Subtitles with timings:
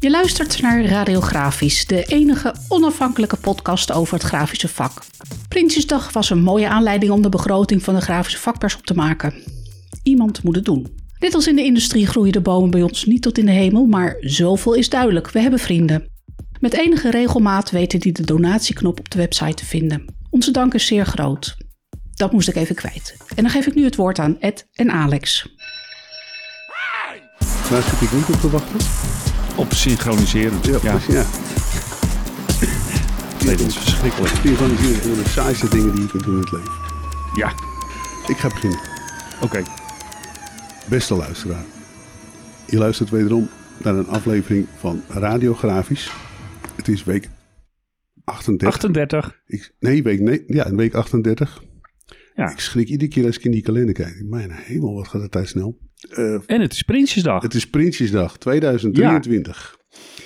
[0.00, 5.02] Je luistert naar Radiografisch, de enige onafhankelijke podcast over het grafische vak.
[5.48, 9.34] Prinsjesdag was een mooie aanleiding om de begroting van de grafische vakpers op te maken.
[10.02, 10.86] Iemand moet het doen.
[11.18, 13.86] Net als in de industrie groeien de bomen bij ons niet tot in de hemel,
[13.86, 16.08] maar zoveel is duidelijk: we hebben vrienden.
[16.60, 20.04] Met enige regelmaat weten die de donatieknop op de website te vinden.
[20.30, 21.56] Onze dank is zeer groot.
[22.14, 23.16] Dat moest ik even kwijt.
[23.34, 25.46] En dan geef ik nu het woord aan Ed en Alex.
[27.70, 28.78] Waar zit ik niet op te wachten?
[29.60, 30.58] Op synchroniseren.
[30.62, 31.24] Ja, Ja, ja.
[33.44, 34.34] nee, dat is verschrikkelijk.
[34.34, 36.72] Synchroniseren is een van de saaiste dingen die je kunt doen in het leven.
[37.34, 37.52] Ja,
[38.26, 38.78] Ik ga beginnen.
[39.40, 39.62] oké.
[40.88, 41.64] Beste luisteraar.
[42.66, 43.48] Je luistert wederom
[43.82, 46.10] naar een aflevering van Radiografisch.
[46.76, 47.28] Het is week
[48.24, 48.68] 38.
[48.74, 49.40] 38.
[49.46, 51.62] Ik, nee, week, nee, ja, week 38.
[52.34, 52.50] Ja.
[52.50, 54.22] Ik schrik iedere keer als ik in die kalender kijk.
[54.24, 55.78] Mijn hemel, wat gaat de tijd snel.
[56.08, 57.42] Eh, En het is Prinsjesdag.
[57.42, 59.76] het is Prinsjesdag 2023.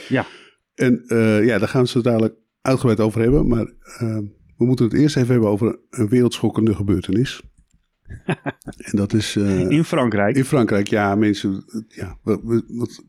[0.09, 0.27] Ja.
[0.75, 3.49] En eh, ja, daar gaan we het dadelijk uitgebreid over hebben.
[3.49, 3.65] Maar
[3.99, 4.19] eh,
[4.57, 7.43] we moeten het eerst even hebben over een wereldschokkende gebeurtenis.
[8.91, 10.37] en dat is In Frankrijk.
[10.37, 10.89] in Frankrijk.
[10.89, 12.63] Ja, mensen, ja, we, we,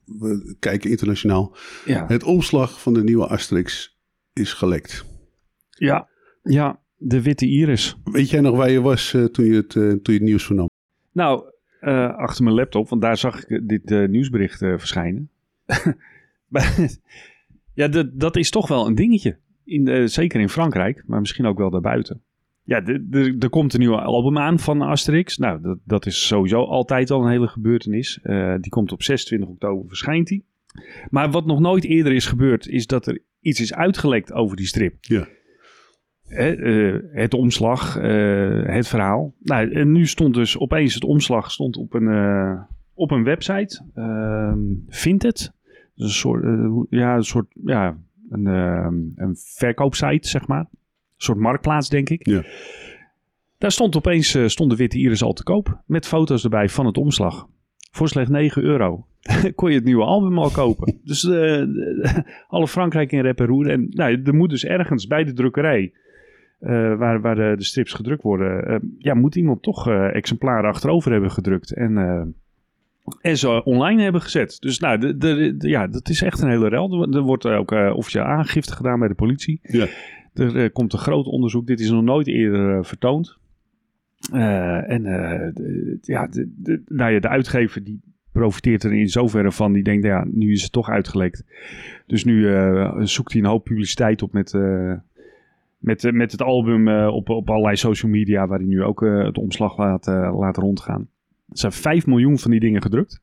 [0.05, 1.57] we- kijken internationaal.
[1.85, 2.05] Ja.
[2.07, 3.99] Het omslag van de nieuwe Asterix
[4.33, 5.05] is gelekt.
[5.69, 6.13] ja.
[6.47, 7.95] Ja, de witte iris.
[8.03, 10.69] Weet jij nog waar je was toen, je het, toen je het nieuws vernam?
[11.11, 11.43] Nou,
[11.85, 15.29] eh, achter mijn laptop, want daar zag ik eh, dit eh, nieuwsbericht verschijnen.
[17.73, 19.37] Ja, dat, is toch wel een dingetje.
[19.63, 22.21] In, zeker in Frankrijk, maar misschien ook wel daarbuiten.
[22.63, 22.85] Ja,
[23.39, 25.37] er komt een nieuwe album aan van Asterix.
[25.37, 28.19] Nou, dat, dat is sowieso altijd al een hele gebeurtenis.
[28.59, 30.45] Die komt op 26 oktober, verschijnt die.
[31.09, 34.67] Maar wat nog nooit eerder is gebeurd, is dat er iets is uitgelekt over die
[34.67, 34.95] strip.
[35.01, 35.27] Ja.
[36.27, 39.33] Eh, het omslag, eh, het verhaal.
[39.39, 42.61] Nou, en nu stond dus opeens het omslag stond op een, eh,
[42.93, 43.81] op een website.
[43.93, 45.53] Ehm Vinted.
[45.95, 46.43] Dus een soort,
[46.89, 47.97] ja, een soort, ja,
[48.29, 48.45] een,
[49.15, 50.59] een verkoopsite, zeg maar.
[50.59, 50.67] Een
[51.17, 52.27] soort marktplaats, denk ik.
[52.27, 52.43] Ja.
[53.57, 55.81] Daar stond opeens stond de witte iris al te koop.
[55.85, 57.47] Met foto's erbij van het omslag.
[57.91, 59.05] Voor slechts 9 euro.
[59.55, 60.99] kon je het nieuwe album al kopen.
[61.03, 61.29] dus
[62.47, 63.69] alle Frankrijk in rep en roer.
[63.69, 65.93] En nou, er moet dus ergens bij de drukkerij...
[66.59, 68.67] eh, waar, waar de, de strips gedrukt worden...
[68.67, 71.73] eh, ja, moet iemand toch eh, exemplaren achterover hebben gedrukt.
[71.73, 72.23] En, eh,
[73.21, 74.57] en ze online hebben gezet.
[74.59, 77.13] Dus nou, de, de, ja, dat is echt een hele rel.
[77.13, 79.59] Er, wordt ook eh, officieel aangifte gedaan bij de politie.
[79.63, 79.87] Ja.
[80.33, 81.67] Er eh, komt een groot onderzoek.
[81.67, 83.37] Dit is nog nooit eerder eh, vertoond.
[84.31, 88.01] Eh, en eh, de, ja, de, de, nou ja, de uitgever die
[88.31, 89.73] profiteert er in zoverre van.
[89.73, 91.43] Die denkt, ja, nu is het toch uitgelekt.
[92.07, 94.93] Dus nu eh, zoekt hij een hoop publiciteit op met, eh,
[95.85, 98.47] met, eh, met het album eh, op, op allerlei social media.
[98.47, 101.09] Waar hij nu ook eh, het omslag laat, laat rondgaan.
[101.49, 103.19] Er zijn 5 miljoen van die dingen gedrukt.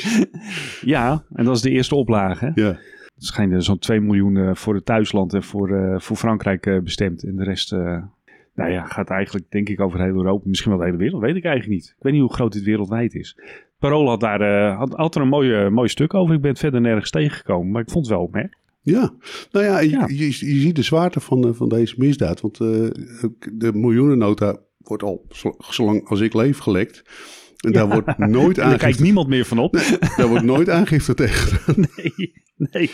[0.94, 2.44] ja, en dat is de eerste oplage.
[2.44, 2.62] hè.
[2.62, 2.78] Ja.
[3.14, 7.24] Het schijnt zo'n 2 miljoen voor het thuisland en voor, voor Frankrijk bestemd.
[7.24, 7.70] En de rest,
[8.54, 10.48] nou ja, gaat eigenlijk denk ik over heel Europa.
[10.48, 11.94] Misschien wel de hele wereld, weet ik eigenlijk niet.
[11.96, 13.38] Ik weet niet hoe groot dit wereldwijd is.
[13.78, 16.34] Parool had daar had, had er een mooie, mooi stuk over.
[16.34, 18.59] Ik ben het verder nergens tegengekomen, maar ik vond het wel opmerkelijk.
[18.82, 19.14] Ja,
[19.50, 20.04] nou ja, je, Ja.
[20.08, 22.40] Je, je ziet de zwaarte van, eh, van deze misdaad.
[22.40, 22.66] Want eh,
[23.52, 27.02] de miljoenennota wordt al zo- zolang als ik leef gelekt.
[27.56, 29.72] En daar wordt nooit En daar kijkt aangifte, niemand meer van op.
[30.16, 31.58] daar wordt nooit aangifte tegen.
[31.76, 32.90] Nee, nee,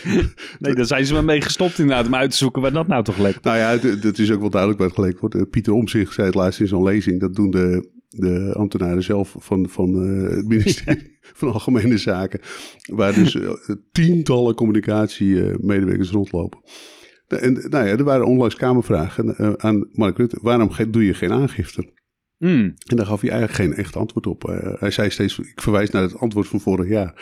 [0.59, 3.03] nee, daar zijn ze maar mee gestopt inderdaad om uit te zoeken waar dat nou
[3.03, 3.43] toch lekt.
[3.43, 3.69] Nou ja,
[3.99, 5.35] het is ook wel duidelijk waar het gelekt wordt.
[5.35, 7.19] Eh, Pieter Omtzigt zei het laatst in zo'n lezing.
[7.19, 12.39] Dat doen de, de ambtenaren zelf van, van eh, het ministerie van Algemene Zaken.
[12.91, 13.51] Waar dus eh,
[13.91, 16.59] tientallen communicatiemedewerkers rondlopen.
[17.27, 20.37] En nou ja, er waren onlangs kamervragen eh, aan Mark Rutte.
[20.41, 21.95] Waarom doe je geen aangifte?
[22.37, 24.49] Hmm, En daar gaf hij eigenlijk geen echt antwoord op.
[24.49, 27.21] Eh, hij zei steeds, ik verwijs naar het antwoord van vorig jaar.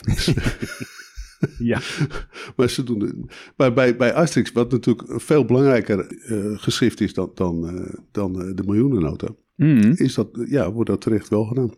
[1.58, 1.80] ja,
[2.56, 3.14] Maar, ze doen het.
[3.56, 7.94] maar bij, bij Asterix, wat natuurlijk een veel belangrijker eh, geschrift is dan, dan, eh,
[8.12, 9.28] dan eh, de miljoenennota,
[9.60, 11.70] Hmm, is dat, ja, wordt dat terecht wel gedaan.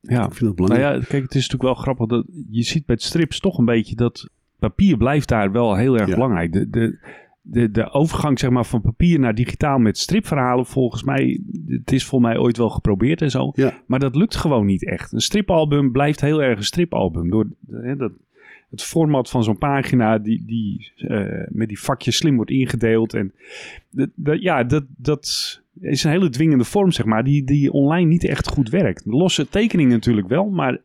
[0.00, 0.24] ja.
[0.26, 1.00] Ik vind dat Nou belangrijk.
[1.02, 3.94] ja, kijk, het is natuurlijk wel grappig dat je ziet bij strips toch een beetje
[3.94, 4.28] dat
[4.58, 6.14] papier blijft daar wel heel erg Ja.
[6.14, 6.52] belangrijk.
[6.52, 6.98] De, de,
[7.42, 12.04] de, de overgang zeg maar, van papier naar digitaal met stripverhalen, volgens mij, het is
[12.04, 13.50] volgens mij ooit wel geprobeerd en zo.
[13.54, 13.82] Ja.
[13.86, 15.12] Maar dat lukt gewoon niet echt.
[15.12, 17.30] Een stripalbum blijft heel erg een stripalbum.
[17.30, 18.12] Door hè, dat,
[18.70, 23.14] het format van zo'n pagina die, die eh, met die vakjes slim wordt ingedeeld.
[23.14, 23.32] En
[23.90, 28.08] dat, dat- ja, dat, dat is een hele dwingende vorm, zeg maar, die, die online
[28.08, 29.04] niet echt goed werkt.
[29.06, 30.80] Losse tekeningen natuurlijk wel, maar,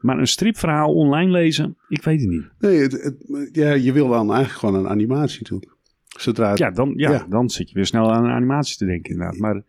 [0.00, 2.48] maar een stripverhaal online lezen, ik weet het niet.
[2.58, 5.74] Nee, het, het- ja, je wil dan eigenlijk gewoon een animatie natuurlijk.
[6.18, 7.26] Zodra het- Ja, dan, ja, Ja.
[7.28, 9.38] dan zit je weer snel aan een animatie te denken inderdaad.
[9.38, 9.62] Maar,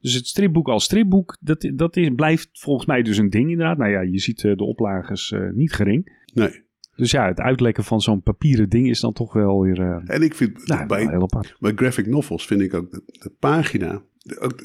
[0.00, 3.78] dus het stripboek als stripboek, dat, dat is, blijft volgens mij dus een ding inderdaad.
[3.78, 6.18] Nou ja, je ziet eh, de oplages eh, niet gering.
[6.34, 6.62] Nee.
[6.96, 10.22] Dus ja, het uitlekken van zo'n papieren ding is dan toch wel weer uh, En
[10.22, 14.02] ik vind nou, bij, graphic novels vind ik ook de, de pagina,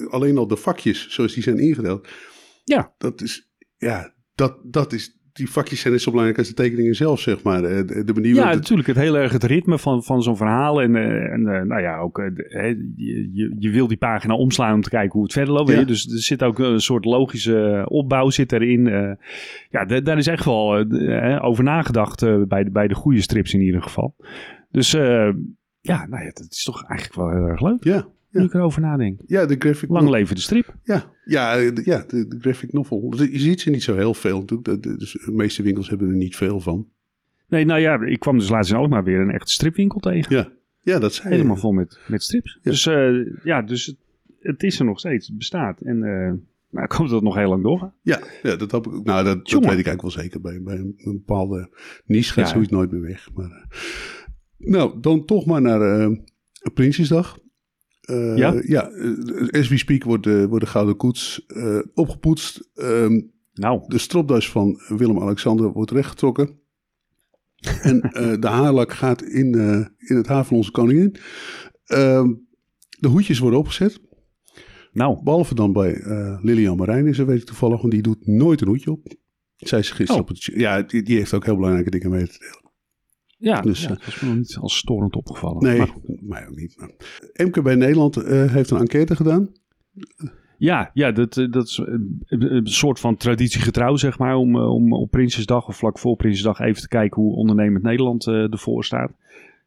[0.09, 2.07] alleen al de vakjes zoals die zijn ingedeeld.
[2.63, 2.93] Ja.
[2.97, 6.95] Dat is, ja, dat, dat is, die vakjes zijn net zo belangrijk als de tekeningen
[6.95, 7.63] zelf, zeg maar.
[7.63, 8.87] Eh, De, de manier Ja, het- natuurlijk.
[8.87, 10.81] Het heel erg het ritme van, van zo'n verhaal.
[10.81, 12.65] En, eh, en eh, nou ja, ook hè,
[12.95, 15.71] je, je, je wil die pagina omslaan om te kijken hoe het verder loopt.
[15.71, 15.83] Ja.
[15.83, 18.83] Dus er zit ook een soort logische opbouw zit erin.
[19.69, 23.53] Ja, da- daar is echt wel hè, over nagedacht bij, de, bij de goede strips
[23.53, 24.15] in ieder geval.
[24.71, 27.83] Dus ja, nou ja, dat is toch eigenlijk wel heel erg leuk.
[27.83, 28.07] ja,
[28.39, 29.19] Nu ik erover nadenk.
[29.27, 30.75] ja, de graphic Lang leven de strip.
[30.83, 33.13] Ja, ja, de, ja de, de graphic novel.
[33.31, 34.67] Je ziet ze niet zo heel veel natuurlijk.
[34.67, 36.87] De- de- Dus de meeste winkels hebben er niet veel van.
[37.47, 40.35] Nee, nou ja, ik kwam dus laatst in Alkmaar weer een echte stripwinkel tegen.
[40.35, 40.49] Ja,
[40.81, 41.35] ja dat zei je.
[41.35, 42.59] Helemaal vol met, met strips.
[42.61, 42.71] Ja.
[42.71, 43.09] Dus eh,
[43.43, 43.95] ja, dus het,
[44.39, 45.27] het is er nog steeds.
[45.27, 45.81] Het bestaat.
[45.81, 45.99] En
[46.69, 47.93] nou, ik hoop dat het nog heel lang doorgaat.
[48.01, 50.41] Ja, ja dat, hoop ik, nou, dat, weet ik eigenlijk wel zeker.
[50.41, 51.69] Bij, bij een, bepaalde
[52.05, 52.51] niche gaat Ja.
[52.53, 53.29] zoiets nooit meer weg.
[53.33, 53.77] Maar, eh,
[54.57, 56.11] nou, dan toch maar naar eh,
[56.73, 57.37] Prinsjesdag.
[58.05, 58.61] Eh, Ja?
[58.65, 62.69] Ja, eh, as we speak wordt de, wordt de Gouden Koets eh, opgepoetst.
[62.73, 63.21] Ehm,
[63.53, 66.59] Nou, de stropdas van Willem-Alexander wordt rechtgetrokken.
[67.81, 71.15] en eh, de haarlak gaat in, eh, in het haar van onze koningin.
[71.85, 72.33] Ehm,
[72.99, 73.99] de hoedjes worden opgezet.
[74.91, 75.23] nou.
[75.23, 78.91] Behalve dan bij eh, Lilian Marijnissen, weet ik toevallig, want die doet nooit een hoedje
[78.91, 79.13] op.
[79.55, 80.21] Zij is gisteren Oh.
[80.21, 80.43] op het...
[80.43, 82.64] Ja, die, die heeft ook heel belangrijke dingen mee te delen.
[83.37, 85.63] Ja, Dus, ja, eh, het was me nog niet als storend opgevallen.
[85.63, 85.89] Nee, Maar
[86.21, 86.75] mij ook niet.
[86.77, 86.89] Maar.
[87.45, 89.49] MKB Nederland eh, heeft een enquête gedaan.
[90.57, 91.81] ja, ja dat, eh, dat is
[92.27, 94.35] een soort van traditiegetrouw, zeg maar.
[94.35, 98.51] Om, om op Prinsjesdag of vlak voor Prinsjesdag even te kijken hoe ondernemend Nederland eh,
[98.51, 99.11] ervoor staat.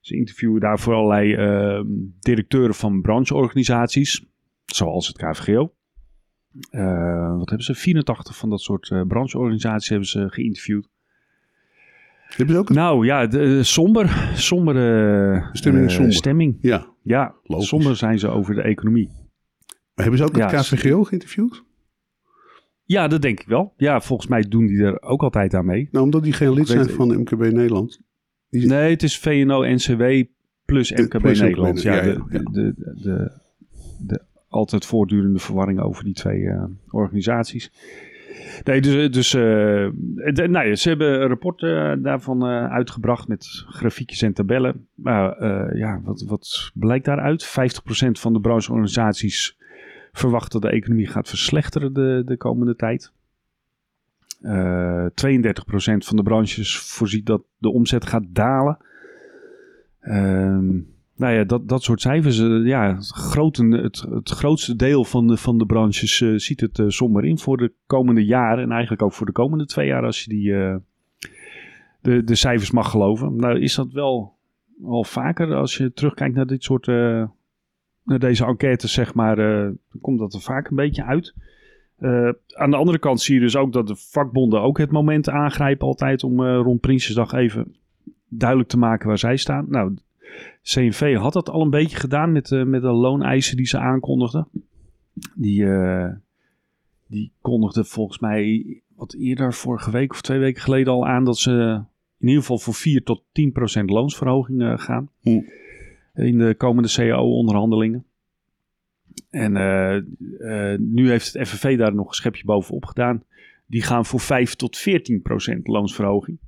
[0.00, 1.84] Ze interviewen daarvoor allerlei eh,
[2.20, 4.24] directeuren van brancheorganisaties,
[4.64, 5.72] zoals het KVGO.
[6.70, 7.74] Eh, wat hebben ze?
[7.74, 10.88] 84 van dat soort eh, brancheorganisaties hebben ze geïnterviewd.
[12.36, 12.74] Hebben ze ook een...
[12.74, 14.30] Nou ja, de, eh, somber.
[14.34, 16.12] Sombere Stemming eh, somber.
[16.12, 16.58] stemming.
[16.60, 16.86] Ja.
[17.02, 17.68] Ja, Logisch.
[17.68, 19.10] somber zijn ze over de economie.
[19.94, 21.64] Hebben ze ook het Ja, KVGO geïnterviewd?
[22.84, 23.72] Ja, dat denk ik wel.
[23.76, 25.88] Ja, volgens mij doen die er ook altijd aan mee.
[25.92, 28.00] Nou, omdat die geen lid zijn van MKB Nederland.
[28.50, 30.02] Die- Nee, het is VNO-NCW
[30.64, 31.74] plus MKB plus Nederland.
[31.76, 32.38] MKB, Ja, ja, de, ja.
[32.38, 33.30] De, de, de,
[34.06, 37.70] de altijd voortdurende verwarring over die twee eh, organisaties.
[38.64, 44.22] Nee, dus, dus de- nou ja, ze hebben een rapport eh, daarvan uitgebracht met grafiekjes
[44.22, 44.86] en tabellen.
[44.94, 45.46] Maar
[45.76, 47.46] ja, wat, wat blijkt daaruit?
[47.46, 47.50] 50%
[48.20, 49.56] van de brancheorganisaties
[50.12, 53.12] verwacht dat de economie gaat verslechteren de, de komende tijd.
[54.42, 55.10] Eh 32%
[55.98, 58.78] van de branches voorziet dat de omzet gaat dalen.
[60.00, 60.78] Ehm,
[61.18, 62.38] nou ja, dat, dat soort cijfers.
[62.38, 66.60] eh, ja, het, groten, het, het grootste deel van de, van de branches eh, ziet
[66.60, 68.64] het eh, somber in voor de komende jaren.
[68.64, 70.76] En eigenlijk ook voor de komende twee jaar als je die, eh,
[72.00, 73.36] de, de cijfers mag geloven.
[73.36, 74.32] Nou is dat wel,
[74.82, 76.88] wel vaker als je terugkijkt naar dit soort...
[76.88, 77.24] eh,
[78.04, 79.70] naar deze enquêtes, zeg maar, eh,
[80.00, 81.34] komt dat er vaak een beetje uit.
[81.96, 85.28] Eh, aan de andere kant zie je dus ook dat de vakbonden ook het moment
[85.28, 87.76] aangrijpen altijd om eh, rond Prinsjesdag even
[88.28, 89.66] duidelijk te maken waar zij staan.
[89.68, 89.96] Nou,
[90.62, 94.48] CNV had dat al een beetje gedaan met, eh, met de looneisen die ze aankondigden.
[95.34, 96.10] Die, eh,
[97.06, 98.64] die kondigden volgens mij
[98.96, 101.82] wat eerder, vorige week of twee weken geleden al aan dat ze
[102.18, 105.10] in ieder geval voor 4 tot 10 procent loonsverhoging eh, gaan.
[105.20, 105.40] Hm.
[106.14, 108.04] In de komende CAO-onderhandelingen.
[109.30, 109.52] En
[110.94, 113.22] nu heeft het FNV daar nog een schepje bovenop gedaan.
[113.66, 116.38] Die gaan voor 5 tot 14 procent loonsverhoging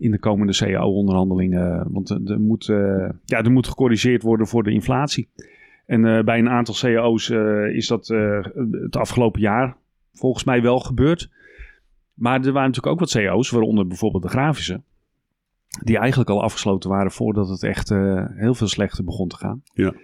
[0.00, 1.92] in de komende CAO-onderhandelingen.
[1.92, 5.28] Want er, moet, eh, ja, er moet gecorrigeerd worden voor de inflatie.
[5.86, 8.06] En eh, bij een aantal CAO's eh, is dat
[8.82, 9.76] het afgelopen jaar
[10.12, 11.30] volgens mij wel gebeurd.
[12.14, 14.82] Maar er waren natuurlijk ook wat CAO's, waaronder bijvoorbeeld de grafische.
[15.84, 17.88] Die eigenlijk al afgesloten waren voordat het echt
[18.34, 19.62] heel veel slechter begon te gaan.
[19.72, 19.94] Ja.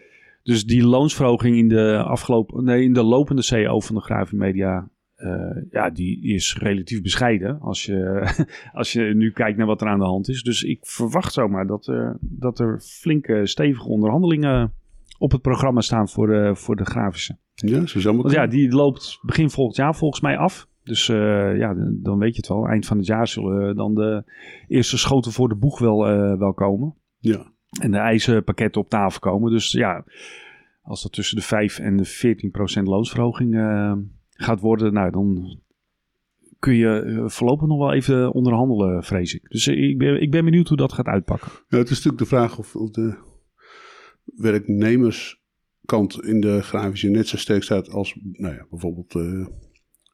[0.42, 5.62] Dus die loonsverhoging in de, afgelopen, nee, in de lopende CAO van de Grafimedia, eh
[5.70, 8.28] ja, die is relatief bescheiden als je,
[8.72, 10.42] als je nu kijkt naar wat er aan de hand is.
[10.42, 14.72] Dus ik verwacht zomaar dat, eh, dat er flinke, stevige onderhandelingen
[15.18, 17.36] op het programma staan voor, de voor de grafische.
[17.54, 20.68] Ja, zo zou Want ja, die loopt begin volgend jaar volgens mij af.
[20.82, 22.68] Dus eh, ja, dan- weet je het wel.
[22.68, 24.24] Eind van het jaar zullen dan de
[24.68, 26.94] eerste schoten voor de boeg wel, eh, wel komen.
[27.18, 27.52] Ja.
[27.80, 29.50] En de eisenpakketten op tafel komen.
[29.52, 30.04] Dus ja,
[30.82, 33.92] als dat tussen de 5 en de 14 procent loonsverhoging eh,
[34.36, 35.58] gaat worden, nou dan
[36.58, 39.50] kun je eh, voorlopig nog wel even onderhandelen, vrees ik.
[39.50, 41.50] Dus eh, ik ben, ik ben benieuwd hoe dat gaat uitpakken.
[41.68, 43.14] Ja, het is natuurlijk de vraag of, of de
[44.24, 49.46] werknemerskant in de grafische net zo sterk staat als nou ja, bijvoorbeeld eh,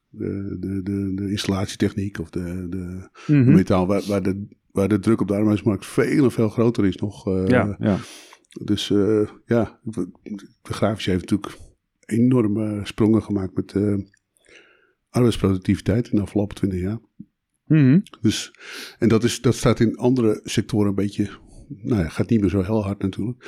[0.09, 3.53] de, de, de, de installatietechniek of de, de Mhm.
[3.53, 6.95] metaal, waar, waar de waar de druk op de arbeidsmarkt veel en veel groter is
[6.95, 7.25] nog.
[7.47, 7.97] ja, ja.
[8.63, 8.87] Dus
[9.45, 9.79] ja,
[10.61, 11.57] de grafische heeft natuurlijk
[12.13, 13.95] enorme sprongen gemaakt met eh,
[15.09, 16.99] arbeidsproductiviteit in de afgelopen 20 jaar.
[17.65, 17.99] Mhm.
[18.21, 18.53] Dus,
[18.99, 21.29] en dat, is, dat staat in andere sectoren een beetje,
[21.67, 23.39] nou ja, gaat niet meer zo heel hard natuurlijk.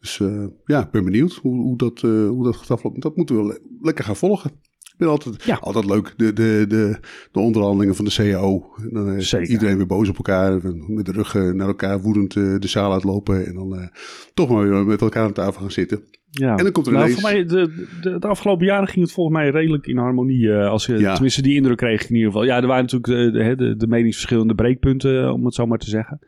[0.00, 3.00] Dus eh, ja, ik ben benieuwd hoe, hoe, dat, eh, hoe dat gaat aflopen.
[3.00, 4.50] Dat moeten we le- lekker gaan volgen.
[4.78, 5.54] Ik vind altijd, Ja.
[5.56, 6.98] altijd leuk, de, de, de,
[7.32, 8.74] de onderhandelingen van de CAO.
[8.76, 9.48] En Dan is Zeker.
[9.50, 13.46] iedereen weer boos op elkaar, met de rug naar elkaar woedend de zaal uitlopen.
[13.46, 13.90] En dan
[14.34, 16.04] toch maar weer met elkaar aan tafel gaan zitten.
[16.40, 16.56] Ja.
[16.56, 19.14] En dan komt er nou, ineens- voor mij, de, de, de afgelopen jaren ging het
[19.14, 20.52] volgens mij redelijk in harmonie.
[20.52, 21.12] eh, als je, Ja.
[21.12, 22.46] Tenminste, die indruk kreeg ik in ieder geval.
[22.46, 25.78] Ja, er waren natuurlijk de, de, de, de meningsverschillende breekpunten, eh, om het zo maar
[25.78, 26.18] te zeggen.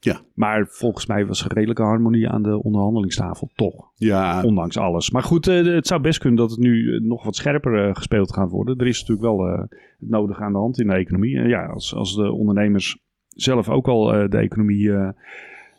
[0.00, 0.20] Ja.
[0.34, 3.90] Maar volgens mij was er redelijke harmonie aan de onderhandelingstafel, toch?
[3.94, 5.10] Ja, Ondanks alles.
[5.10, 7.94] Maar goed, eh, het zou best kunnen dat het nu eh, nog wat scherper eh,
[7.94, 8.78] gespeeld gaat worden.
[8.78, 9.58] Er is natuurlijk wel eh,
[9.98, 11.36] het nodige aan de hand in de economie.
[11.38, 12.98] En ja, als, als de ondernemers
[13.28, 15.08] zelf ook al eh, de economie eh,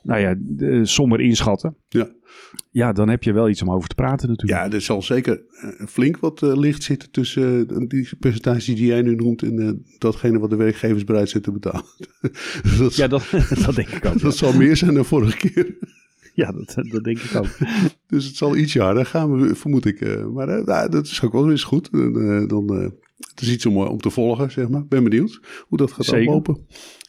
[0.04, 1.76] nou ja, de- somber inschatten.
[1.90, 2.10] Ja.
[2.72, 4.60] Ja, dan heb je wel iets om over te praten natuurlijk.
[4.60, 8.86] Ja, er zal zeker eh, flink wat eh, licht zitten tussen eh, die percentages die
[8.86, 11.84] jij nu noemt en eh, datgene wat de werkgevers bereid zijn te betalen.
[12.80, 13.30] dat, Ja, dat,
[13.66, 14.20] dat denk ik ook.
[14.22, 15.76] dat zal meer zijn dan vorige keer.
[16.34, 17.58] Ja, dat, dat denk ik ook.
[18.08, 20.02] Dus het zal iets harder gaan, we- vermoed ik.
[20.02, 20.26] eh.
[20.26, 21.90] maar eh, nou, dat is ook wel eens goed.
[21.92, 22.90] Eh, dan, eh,
[23.30, 24.86] het is iets om, eh, om te volgen, zeg maar.
[24.86, 26.58] Ben benieuwd hoe dat gaat aflopen.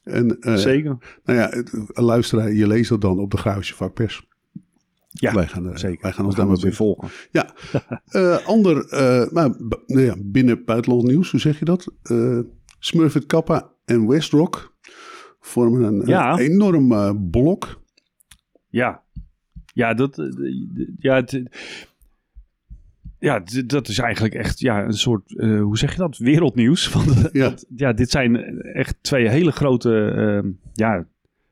[0.08, 0.96] En, eh, Zeker.
[1.24, 1.52] Nou ja,
[1.92, 4.26] een luisteraar, je leest dat dan op de grafische vakpers.
[5.10, 6.02] Ja, wij gaan, er- zeker.
[6.02, 7.08] Wij gaan ons daar weer volgen.
[7.30, 7.54] Ja,
[8.08, 11.92] Eh, ander, eh, maar b- nou ja, binnen buitenland nieuws, hoe zeg je dat?
[12.02, 12.38] Eh
[12.78, 14.76] Smurfit Kappa en Westrock
[15.40, 16.32] vormen een, Ja.
[16.32, 17.80] een enorm eh, blok.
[18.68, 19.02] Ja,
[19.74, 20.26] ja, dat, eh,
[20.98, 21.42] ja, het,
[23.18, 26.88] ja, dat is eigenlijk echt ja, een soort, eh, hoe zeg je dat, wereldnieuws.
[26.92, 27.44] Want, Ja.
[27.44, 30.10] want, ja, dit zijn echt twee hele grote
[30.44, 31.06] eh, ja,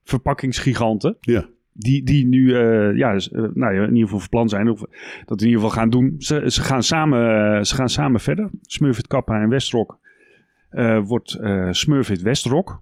[0.04, 1.16] verpakkingsgiganten.
[1.20, 4.68] Ja, Die, die nu eh, ja, eh, nou ja, in ieder geval van plan zijn,
[4.70, 4.80] of
[5.24, 6.14] dat in ieder geval gaan doen.
[6.18, 8.50] Ze, ze, gaan, samen, eh, ze gaan samen verder.
[8.62, 9.98] Smurfit Kappa en Westrock
[10.70, 12.80] eh, wordt eh Smurfit Westrock.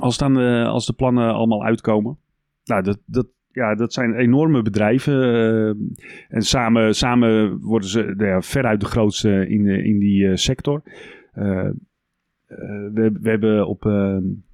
[0.00, 2.18] Als, dan, eh, als de plannen allemaal uitkomen.
[2.64, 5.34] Nou, dat, dat, ja, dat zijn enorme bedrijven.
[5.34, 5.68] eh,
[6.28, 10.82] en samen, samen worden ze nou ja, veruit de grootste in, in die eh, sector.
[11.32, 11.68] Eh,
[12.94, 13.84] we, we hebben op,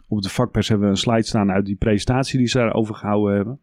[0.08, 3.36] op de vakpers hebben we een slide staan uit die presentatie die ze daarover gehouden
[3.36, 3.58] hebben.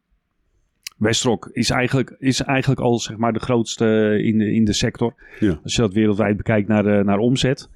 [0.98, 5.14] Westrock is eigenlijk, is eigenlijk al zeg maar, de grootste in de, in de sector.
[5.40, 5.60] Ja.
[5.64, 7.70] Als je dat wereldwijd bekijkt naar, de, naar omzet.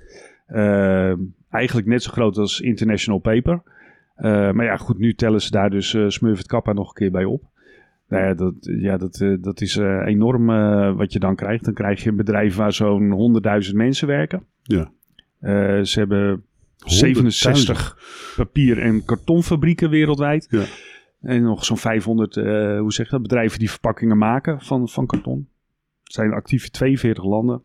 [1.50, 3.62] Eigenlijk net zo groot als International Paper.
[4.54, 7.26] Maar ja, goed, nu tellen ze daar dus eh Smurfit Kappa nog een keer bij
[7.26, 7.51] op.
[8.12, 11.66] Nou ja, dat, ja, dat, eh, dat is eh, enorm eh, wat je dan krijgt.
[11.66, 14.46] Dan krijg je een bedrijf waar zo'n 100.000 mensen werken.
[14.62, 14.92] ja.
[15.84, 16.44] Ze hebben
[16.76, 17.98] 67
[18.36, 20.48] papier- en kartonfabrieken wereldwijd.
[20.50, 20.64] Ja.
[21.22, 25.06] En nog zo'n 500, eh, hoe zeg je dat, bedrijven die verpakkingen maken van, van
[25.06, 25.48] karton.
[26.04, 27.64] Zijn actief in 42 landen.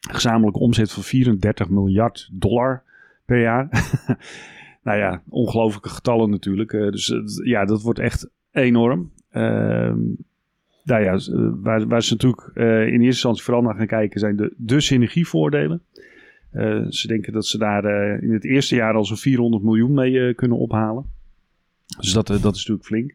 [0.00, 2.82] Gezamenlijke omzet van 34 miljard dollar
[3.24, 3.68] per jaar.
[4.82, 6.70] nou ja, ongelofelijke getallen natuurlijk.
[6.70, 9.12] Dus ja, dat wordt echt enorm.
[9.36, 9.98] Ehm
[10.86, 14.20] nou ja, eh, waar, waar ze natuurlijk eh, in eerste instantie vooral naar gaan kijken
[14.20, 15.82] zijn de, de synergievoordelen.
[16.50, 17.84] Eh, ze denken dat ze daar
[18.22, 21.04] in het eerste jaar al zo'n 400 miljoen mee kunnen ophalen.
[21.98, 23.14] Dus dat, dat is natuurlijk flink.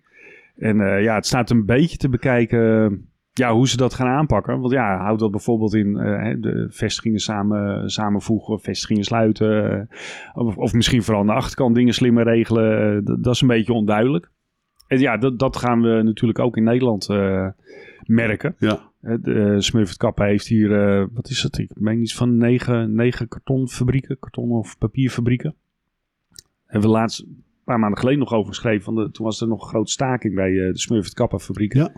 [0.58, 4.60] En ja, het staat een beetje te bekijken ja, hoe ze dat gaan aanpakken.
[4.60, 9.90] Want ja, houdt dat bijvoorbeeld in hè, de vestigingen samen, samenvoegen, vestigingen sluiten.
[10.34, 13.04] of, of misschien vooral aan de achterkant dingen slimmer regelen.
[13.22, 14.32] dat is een beetje onduidelijk.
[14.92, 17.48] En ja, dat, dat gaan we natuurlijk ook in Nederland eh,
[18.06, 18.56] merken.
[18.60, 21.58] Ja, Eh, De Smurfit Kappa heeft hier, eh, wat is het?
[21.58, 25.56] Ik meen iets van negen, negen kartonfabrieken, karton- of papierfabrieken.
[26.66, 28.94] Hebben we laatst een paar maanden geleden nog over geschreven.
[28.94, 31.80] Want de- toen was er nog een grote staking bij eh, de Smurfit Kappa fabrieken.
[31.80, 31.92] Ja.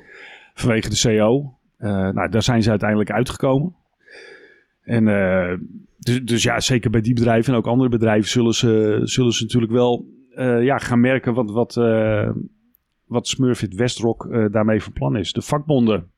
[0.53, 1.57] Vanwege de CO.
[1.77, 3.75] Eh, nou, daar zijn ze uiteindelijk uitgekomen.
[4.81, 5.57] En eh,
[6.00, 9.43] dus, dus ja, zeker bij die bedrijven en ook andere bedrijven zullen ze, zullen ze
[9.43, 12.29] natuurlijk wel eh, ja, gaan merken wat, wat, eh,
[13.13, 15.34] wat Smurfit Westrock eh, daarmee van plan is.
[15.34, 16.12] De vakbonden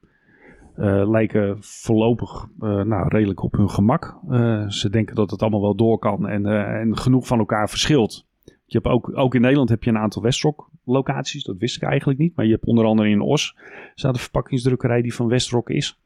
[0.76, 4.18] eh, lijken voorlopig eh, nou, redelijk op hun gemak.
[4.68, 6.46] Ze denken dat het allemaal wel door kan en,
[6.80, 8.26] en genoeg van elkaar verschilt.
[8.66, 11.44] Je hebt ook, ook in Nederland heb je een aantal Westrock locaties.
[11.44, 12.36] Dat wist ik eigenlijk niet.
[12.36, 13.56] Maar je hebt onder andere in Os
[13.96, 16.00] staat een verpakkingsdrukkerij die van Westrock is.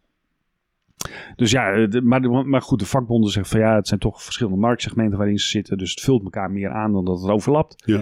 [1.35, 4.23] Dus ja, de- maar, de- maar goed, de vakbonden zeggen van ja, het zijn toch
[4.23, 5.77] verschillende marktsegmenten waarin ze zitten.
[5.77, 7.83] Dus het vult elkaar meer aan dan dat het overlapt.
[7.85, 8.01] ja.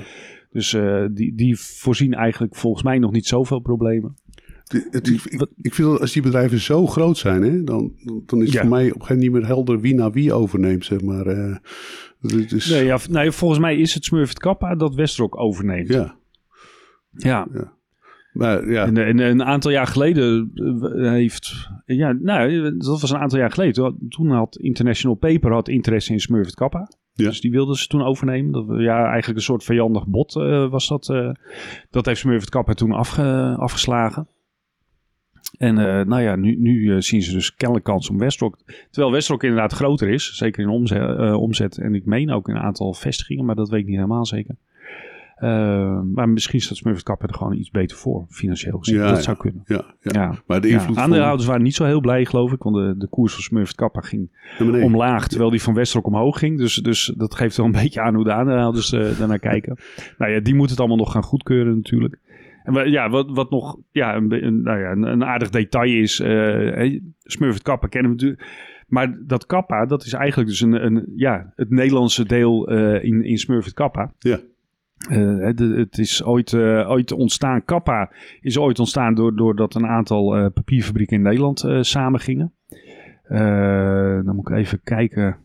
[0.57, 4.15] Dus eh, die, die voorzien eigenlijk volgens mij nog niet zoveel problemen.
[4.67, 5.07] Het- het-
[5.61, 7.91] ik, vind dat als die bedrijven zo groot zijn, hè, dan,
[8.25, 8.61] dan is het Ja.
[8.61, 11.25] voor mij op een gegeven moment niet meer helder wie naar wie overneemt, zeg maar.
[12.21, 15.87] het is, Nee, ja, nee, volgens mij is het Smurfit Kappa dat Westrock overneemt.
[15.87, 16.15] ja.
[17.11, 17.47] Ja.
[18.33, 21.69] Maar ja, En, en een aantal jaar geleden eh, heeft...
[21.85, 23.97] Ja, nou, dat was een aantal jaar geleden.
[24.09, 26.89] Toen had International Paper had interesse in Smurfit Kappa.
[27.17, 28.51] Dus die wilden ze toen overnemen.
[28.51, 31.09] Dat, ja, eigenlijk een soort vijandig bot eh, was dat.
[31.09, 31.31] eh.
[31.89, 34.27] dat heeft Smurfit toen afge- afgeslagen.
[35.57, 38.57] En eh, nou ja, nu, nu zien ze dus kennelijk kans om Westrock.
[38.89, 40.37] Terwijl Westrock inderdaad groter is.
[40.37, 41.77] Zeker in omzet, omzet.
[41.77, 43.45] En ik meen ook in een aantal vestigingen.
[43.45, 44.55] Maar dat weet ik niet helemaal zeker.
[45.37, 48.25] Eh, maar misschien staat Smurfit Kappa er gewoon iets beter voor.
[48.29, 48.99] Financieel gezien.
[48.99, 49.21] Ja, dat ja.
[49.21, 49.63] zou kunnen.
[49.65, 50.21] ja, ja.
[50.21, 50.33] Ja.
[50.47, 52.63] maar de invloed van aandeelhouders waren niet zo heel blij, geloof ik.
[52.63, 54.29] Want de, de koers van Smurfit Kappa ging
[54.83, 56.57] omlaag, terwijl die van Westrock omhoog ging.
[56.57, 59.77] Dus, dus dat geeft wel een beetje aan hoe de aandeelhouders eh daarnaar kijken.
[60.17, 62.19] Nou ja, die moeten het allemaal nog gaan goedkeuren natuurlijk.
[62.63, 67.61] En ja, wat, wat nog ja, een, nou ja, een, aardig detail is, hey, Smurfit
[67.61, 68.75] Kappa kennen we natuurlijk.
[68.87, 73.23] Maar dat Kappa, dat is eigenlijk dus een, een, ja, het Nederlandse deel eh, in,
[73.23, 74.13] in Smurfit Kappa.
[74.19, 74.39] Ja.
[75.09, 77.65] Eh, de- het is ooit, eh, ooit ontstaan.
[77.65, 78.11] Kappa
[78.41, 82.53] is ooit ontstaan door, doordat een aantal eh, papierfabrieken in Nederland eh samengingen.
[84.25, 85.37] Dan moet ik even kijken.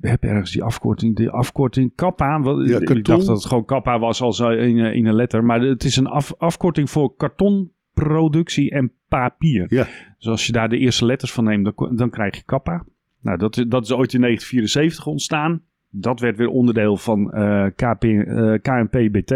[0.00, 1.16] Ik heb ergens die afkorting.
[1.16, 2.40] Die afkorting Kappa.
[2.40, 5.44] Wat, Ja, ik dacht dat het gewoon Kappa was als in, in een letter.
[5.44, 9.66] Maar het is een af, afkorting voor kartonproductie en papier.
[9.68, 9.86] Ja.
[10.18, 12.84] Dus als je daar de eerste letters van neemt, dan, dan krijg je Kappa.
[13.20, 15.62] Nou, dat, is- dat is ooit in 1974 ontstaan.
[15.96, 19.30] Dat werd weer onderdeel van eh, KP, eh, KNP-BT.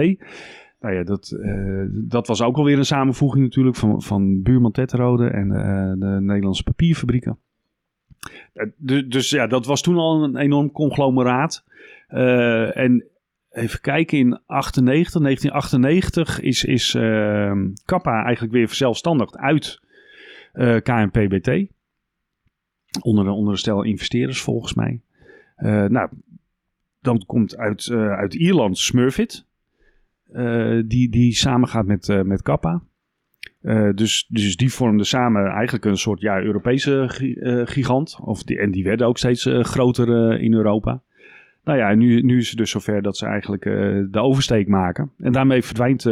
[0.80, 5.28] Nou ja, dat, eh, dat was ook alweer een samenvoeging natuurlijk van, van Buurman Tetterode
[5.28, 5.48] en
[5.98, 7.38] de Nederlandse papierfabrieken.
[8.76, 11.64] Du- dus ja, dat was toen al een enorm conglomeraat.
[12.74, 13.04] En
[13.50, 17.52] even kijken, in 98, 1998 is, is eh,
[17.84, 19.80] Kappa eigenlijk weer verzelfstandigd uit
[20.82, 21.66] KNP-BT.
[23.00, 25.00] Onder de, onder de stel investeerders volgens mij.
[25.88, 26.08] Nou,
[27.00, 29.46] dan komt uit, eh, uit Ierland Smurfit.
[30.32, 32.82] eh, die, die samengaat met, eh, met Kappa.
[33.94, 38.18] Dus, dus die vormden samen eigenlijk een soort ja, Europese gi- gigant.
[38.24, 41.00] Of die, en die werden ook steeds groter in Europa.
[41.64, 43.62] Nou ja, nu, nu is het dus zover dat ze eigenlijk
[44.12, 45.10] de oversteek maken.
[45.18, 46.06] En daarmee verdwijnt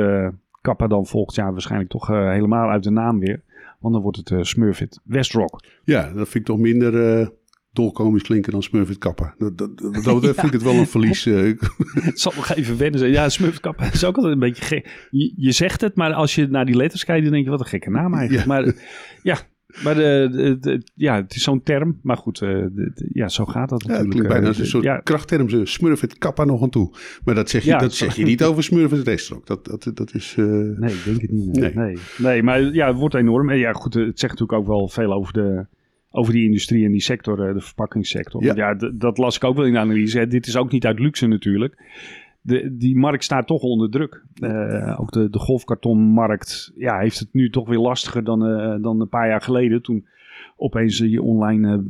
[0.61, 3.41] Kappa dan volgend jaar waarschijnlijk toch helemaal uit de naam weer.
[3.81, 5.63] Want dan wordt het Smurfit Westrock.
[5.85, 7.31] Ja, dat vind ik toch minder
[7.77, 9.35] dolkomisch klinken dan Smurfit Kappa.
[9.39, 11.27] Dat, dat, dat, dat vind ik het wel een verlies.
[11.27, 11.53] eh.
[12.11, 13.13] Het zal nog even wennen zijn.
[13.13, 15.07] Ja, Smurfit Kappa is ook altijd een beetje gek.
[15.11, 17.61] Je, je zegt het, maar als je naar die letters kijkt, dan denk je wat
[17.61, 18.47] een gekke naam eigenlijk.
[18.47, 18.53] Ja.
[18.55, 18.75] Maar
[19.23, 19.39] ja,
[19.83, 21.99] maar de, de- de- ja, het is zo'n term.
[22.03, 22.65] Maar goed, eh,
[23.13, 24.11] ja, zo gaat dat Ja, het natuurlijk.
[24.11, 25.49] klinkt bijna Eh, als een soort ja, krachtterm.
[25.49, 26.95] Ze Smurfit Kappa nog aan toe.
[27.25, 29.47] Maar dat zeg je, Ja, dat zeg je niet over Smurfit Restaurant.
[29.47, 30.35] Dat, dat, dat is...
[30.39, 31.53] eh, Nee, ik denk het niet.
[31.53, 31.75] Nee.
[31.75, 31.85] Nee.
[31.85, 31.97] Nee.
[32.19, 33.51] nee, maar ja, het wordt enorm.
[33.51, 35.67] En ja, goed, eh, het zegt natuurlijk ook wel veel over, de,
[36.17, 38.45] over die industrie en die sector, eh, de verpakkingssector.
[38.45, 38.75] Ja.
[38.95, 40.19] Dat las ik ook wel in de analyse.
[40.19, 40.27] Hè.
[40.27, 41.83] Dit is ook niet uit luxe natuurlijk.
[42.41, 44.25] De, die markt staat toch onder druk.
[44.35, 49.01] Eh, ook de, de golfkartonmarkt ja, heeft het nu toch weer lastiger dan, eh, dan
[49.01, 49.83] een paar jaar geleden.
[49.83, 50.07] Toen
[50.57, 51.85] opeens je online,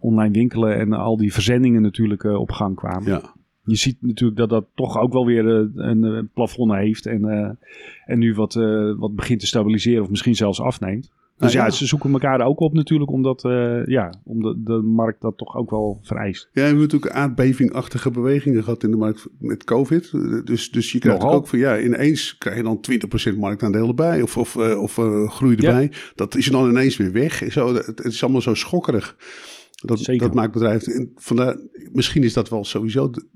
[0.00, 3.22] online winkelen en al die verzendingen natuurlijk op gang kwamen ja.
[3.64, 7.06] je ziet natuurlijk dat dat toch ook wel weer een plafond heeft.
[7.06, 7.58] En,
[8.04, 8.54] en nu wat,
[8.96, 11.10] wat begint te stabiliseren of misschien zelfs afneemt.
[11.36, 11.76] Dus Nou ja, ja.
[11.76, 15.70] ze zoeken elkaar ook op natuurlijk, omdat, eh, ja, omdat de markt dat toch ook
[15.70, 16.42] wel vereist.
[16.42, 20.10] Ja, we hebben natuurlijk aardbevingachtige bewegingen gehad in de markt met COVID.
[20.46, 22.80] Dus, dus je krijgt ook van ja, ineens krijg je dan
[23.32, 24.22] 20% marktaandeel erbij.
[24.22, 25.68] Of, of, eh, of eh, groei Ja.
[25.68, 25.92] erbij.
[26.14, 27.44] Dat is dan ineens weer weg.
[27.48, 29.16] Zo, het, is allemaal zo schokkerig.
[29.70, 30.26] Dat, Zeker.
[30.26, 30.92] dat maakt bedrijven.
[30.92, 31.56] en Vandaar,
[31.92, 33.26] misschien is dat wel sowieso de,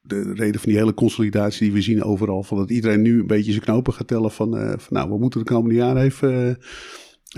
[0.00, 2.42] de reden van die hele consolidatie die we zien overal.
[2.42, 5.40] Van dat iedereen nu een beetje zijn knopen gaat tellen van, van nou, we moeten
[5.40, 6.58] de komende jaren even,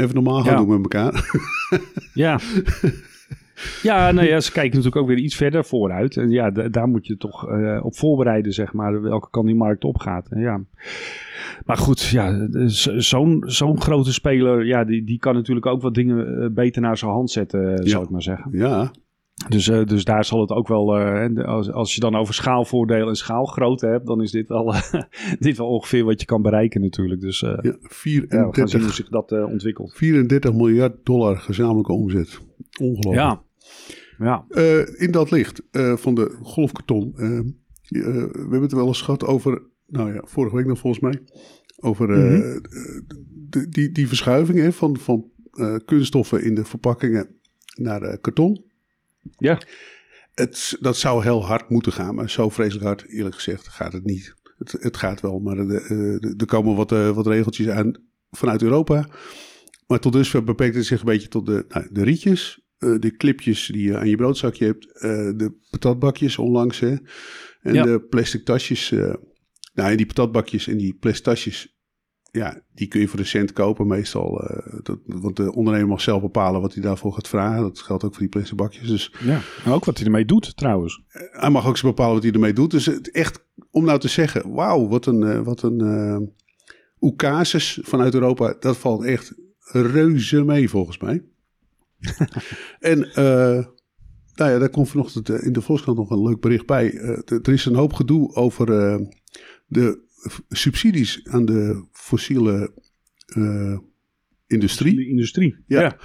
[0.00, 0.58] even normaal gaan Ja.
[0.58, 1.24] doen met elkaar.
[2.14, 2.38] Ja.
[3.82, 6.16] Ja, nou ja, ze kijken natuurlijk ook weer iets verder vooruit.
[6.16, 9.54] En ja, da- daar moet je toch eh, op voorbereiden, zeg maar, welke kant die
[9.54, 10.26] markt opgaat.
[10.30, 10.60] En ja.
[11.66, 15.94] Maar goed, ja, z- zo'n zo'n grote speler, ja, die, die kan natuurlijk ook wat
[15.94, 18.50] dingen eh, beter naar zijn hand zetten, eh, zou ik maar zeggen.
[18.52, 18.90] ja,
[19.48, 23.08] Dus, eh, dus daar zal het ook wel, eh, als, als je dan over schaalvoordelen
[23.08, 24.74] en schaalgrootte hebt, dan is dit wel,
[25.38, 27.20] dit wel ongeveer wat je kan bereiken natuurlijk.
[27.20, 29.92] Dus eh, ja ja, we gaan 34 zien hoe zich dat eh, ontwikkelt.
[29.94, 32.38] 34 miljard dollar gezamenlijke omzet.
[32.80, 33.14] Ongelooflijk.
[33.16, 33.42] Ja,
[34.18, 34.44] ja.
[34.48, 37.12] Eh, in dat licht eh, van de golfkarton.
[37.16, 37.44] eh, eh,
[38.32, 41.22] we hebben het wel eens gehad over, nou ja, vorige week nog volgens mij.
[41.80, 42.58] Over eh, Mhm.
[43.70, 47.28] die, die verschuiving hè, van, van eh, kunststoffen in de verpakkingen
[47.76, 48.64] naar eh, karton.
[49.36, 49.60] Ja.
[50.34, 54.04] Het, dat zou heel hard moeten gaan, maar zo vreselijk hard, eerlijk gezegd, gaat het
[54.04, 54.34] niet.
[54.58, 57.92] Het, het gaat wel, maar er- er komen wat, eh, wat regeltjes aan
[58.30, 59.08] vanuit Europa.
[59.86, 63.16] Maar tot dusver beperkt het zich een beetje tot de, nou, de rietjes, eh, de
[63.16, 66.96] clipjes die je aan je broodzakje hebt, eh, de patatbakjes onlangs hè,
[67.60, 67.82] en Ja.
[67.84, 68.92] de plastic tasjes.
[68.92, 69.14] eh,
[69.74, 71.71] Nou, en die patatbakjes en die plastic tasjes,
[72.32, 74.40] ja, die kun je voor de cent kopen meestal.
[74.40, 77.62] eh, dat, want de ondernemer mag zelf bepalen wat hij daarvoor gaat vragen.
[77.62, 78.88] Dat geldt ook voor die plastic bakjes.
[78.88, 81.02] Dus Ja, en ook wat hij ermee doet trouwens.
[81.32, 82.70] hij mag ook eens bepalen wat hij ermee doet.
[82.70, 86.16] Dus het echt, om nou te zeggen, wauw, wat een, eh, wat een eh
[87.00, 88.56] oekasis vanuit Europa.
[88.60, 89.34] Dat valt echt
[89.72, 91.22] reuze mee volgens mij.
[92.80, 93.64] en eh,
[94.34, 96.92] nou ja, daar komt vanochtend eh, in de Volkskrant nog een leuk bericht bij.
[96.94, 99.06] Eh, er is een hoop gedoe over eh,
[99.66, 100.10] de
[100.48, 102.72] subsidies aan de fossiele
[103.26, 103.78] eh,
[104.46, 104.94] industrie.
[104.96, 105.56] De industrie.
[105.66, 105.96] Ja.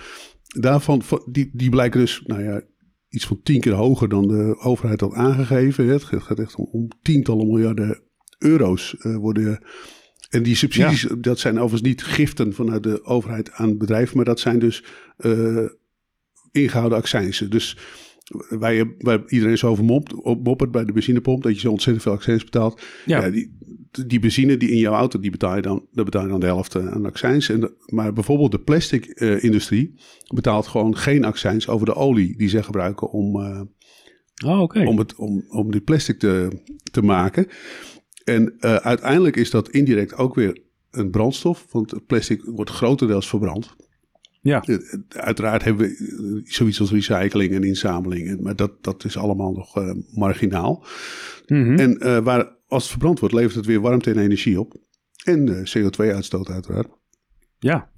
[0.48, 2.62] Daarvan, van- die, die blijken dus, nou ja,
[3.10, 5.88] iets van tien keer hoger dan de overheid had aangegeven.
[5.88, 8.02] Het gaat- echt om, om tientallen miljarden
[8.38, 9.64] euro's eh, worden.
[10.30, 14.40] En die subsidies, dat zijn overigens niet giften vanuit de overheid aan bedrijven, maar dat
[14.40, 14.84] zijn dus
[15.18, 15.66] eh,
[16.52, 17.50] ingehouden accijnsen.
[17.50, 17.78] Dus
[18.76, 22.04] je, waar iedereen zo over mopt, op moppert bij de benzinepomp, dat je zo ontzettend
[22.06, 22.82] veel accijns betaalt.
[23.06, 23.22] Ja.
[23.26, 23.58] Ja, die,
[24.08, 26.46] die benzine die in jouw auto, die betaal je dan, daar betaal je dan de
[26.46, 27.50] helft eh, aan accijns.
[27.50, 29.94] En de- maar bijvoorbeeld de plastic eh, industrie
[30.34, 33.62] betaalt gewoon geen accijns over de olie die ze gebruiken om, eh,
[34.46, 36.50] Oh, om, het, om, om die plastic te,
[36.92, 37.48] te maken.
[38.24, 40.62] En uiteindelijk is dat indirect ook weer
[40.92, 43.76] een brandstof, want het plastic wordt grotendeels verbrand.
[44.48, 44.62] Ja.
[44.62, 44.78] Eh,
[45.10, 49.78] Uiteraard hebben we eh, zoiets als recycling en inzameling, maar dat, dat is allemaal nog
[49.78, 50.86] eh, marginaal.
[51.46, 51.80] Mhm.
[51.80, 54.76] En waar, als het verbrand wordt, levert het weer warmte en energie op.
[55.24, 56.88] En eh, CO2-uitstoot uiteraard.
[57.60, 57.92] Ja.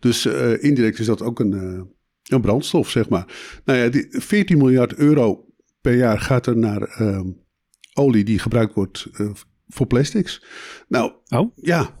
[0.00, 0.26] Dus
[0.60, 1.52] indirect is dat ook een,
[2.22, 3.60] een brandstof, zeg maar.
[3.64, 5.44] Nou ja, die 14 miljard euro
[5.80, 7.26] per jaar gaat er naar ehm,
[7.94, 9.06] olie die gebruikt wordt
[9.68, 10.44] voor plastics.
[10.88, 12.00] Nou, Oh, ja.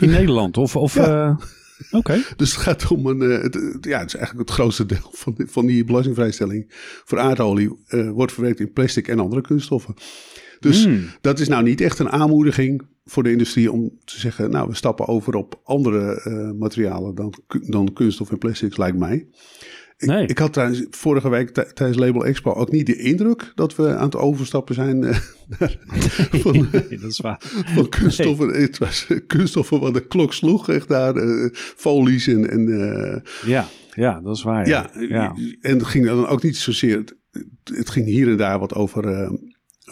[0.00, 0.56] in Nederland?
[0.56, 1.38] Of, of Ja.
[1.90, 2.22] Oké.
[2.36, 3.22] Dus het gaat om een.
[3.22, 6.64] eh, het, ja, het is eigenlijk het grootste deel van, die- van die belastingvrijstelling
[7.04, 7.70] voor aardolie.
[7.86, 9.94] eh, wordt verwerkt in plastic en andere kunststoffen.
[10.60, 11.04] Dus Hmm.
[11.20, 14.50] dat is nou niet echt een aanmoediging voor de industrie om te zeggen.
[14.50, 17.34] Nou, we stappen over op andere eh, materialen dan,
[17.66, 19.26] dan kunststof en plastics, lijkt mij.
[19.98, 20.26] Ik, Nee.
[20.26, 23.94] ik had trouwens vorige week tij- tijdens Label Expo ook niet de indruk dat we
[23.96, 25.18] aan het overstappen zijn eh,
[25.58, 25.78] naar-
[26.42, 27.40] van, Nee, dat is waar.
[27.74, 28.48] van kunststoffen.
[28.48, 31.16] Het was kunststoffen wat de klok sloeg, echt daar.
[31.16, 34.68] eh, folies en, en eh, Ja, ja, dat is waar.
[34.68, 35.34] ja, ja.
[35.60, 36.96] en het ging dan ook niet zozeer.
[36.96, 37.14] Het,
[37.64, 39.30] het ging hier en daar wat over,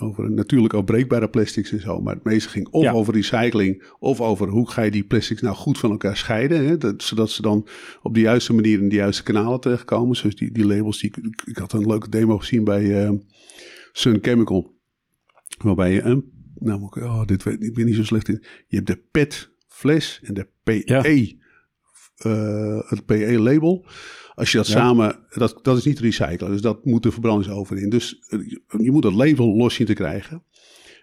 [0.01, 2.01] over natuurlijk ook breekbare plastics en zo.
[2.01, 2.93] Maar het meeste ging of Ja.
[2.93, 3.93] over recycling.
[3.99, 6.67] of over hoe ga je die plastics nou goed van elkaar scheiden.
[6.67, 6.77] Hè?
[6.79, 7.67] Dat, zodat ze dan
[8.03, 10.17] op de juiste manier in de juiste kanalen terechtkomen.
[10.17, 10.99] Zoals die, die labels.
[11.01, 11.13] Die,
[11.45, 13.11] ik, had een leuke demo gezien bij eh,
[13.93, 14.73] Sun Chemical.
[15.59, 16.23] Waarbij je.
[16.55, 18.45] Nou, moet ik- oh, dit weet, ik ben niet zo slecht in.
[18.67, 20.83] Je hebt de PET fles en de PE.
[20.85, 21.03] Ja.
[22.17, 23.87] eh, het PE-label.
[24.35, 24.73] Als je dat Ja.
[24.73, 27.89] samen, dat, dat is niet recyclen, dus dat moet de verbrandingsoven in.
[27.91, 28.39] Dus eh,
[28.79, 30.43] je, moet dat label los zien te krijgen.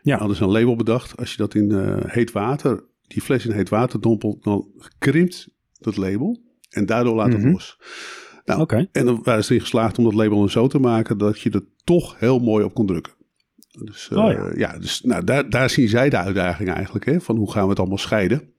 [0.02, 0.18] Ja.
[0.18, 3.52] Hadden ze een label bedacht, als je dat in eh, heet water, die fles in
[3.52, 4.68] heet water dompelt, dan
[5.00, 5.48] krimpt
[5.80, 7.52] dat label en daardoor laat het Mhm.
[7.52, 7.78] los.
[8.46, 8.88] Nou.
[8.92, 11.50] En dan waren ze erin geslaagd om dat label dan zo te maken dat je
[11.50, 13.14] er toch heel mooi op kon drukken.
[13.84, 14.52] Dus, eh, Oh ja.
[14.56, 14.80] ja.
[14.80, 17.80] dus nou, daar, daar zien zij de uitdaging eigenlijk, hè, van hoe gaan we het
[17.80, 18.54] allemaal scheiden.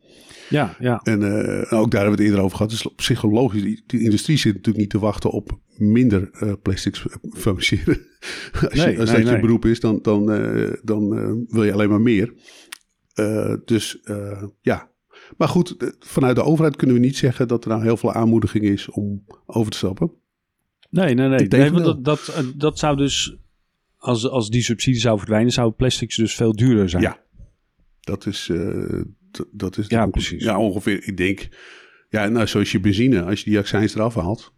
[0.53, 1.01] Ja, ja.
[1.03, 2.73] En eh, ook daar hebben we het eerder over gehad.
[2.73, 3.63] Is psychologisch.
[3.63, 8.01] Die, die industrie zit natuurlijk niet te wachten op minder eh, plastics fabriceren.
[8.71, 11.65] als Nee, je, als nee, dat je beroep is, dan, dan, eh, dan eh, wil
[11.65, 12.35] je alleen maar meer.
[13.15, 14.91] Eh, dus eh, ja.
[15.37, 18.13] Maar goed, eh, vanuit de overheid kunnen we niet zeggen dat er nou heel veel
[18.13, 20.13] aanmoediging is om over te stappen.
[20.91, 21.49] Nee, nee, nee.
[21.49, 23.37] nee want dat, dat, eh, dat zou dus,
[23.97, 27.03] als, als die subsidie zou verdwijnen, zou plastics dus veel duurder zijn.
[27.03, 27.21] Ja.
[28.01, 29.01] Dat is, eh,
[29.53, 30.43] dat is Ja, precies.
[30.45, 31.07] Ja, ongeveer.
[31.07, 31.49] Ik denk,
[32.09, 34.53] ja, nou, zoals je benzine, als je die accijns eraf haalt.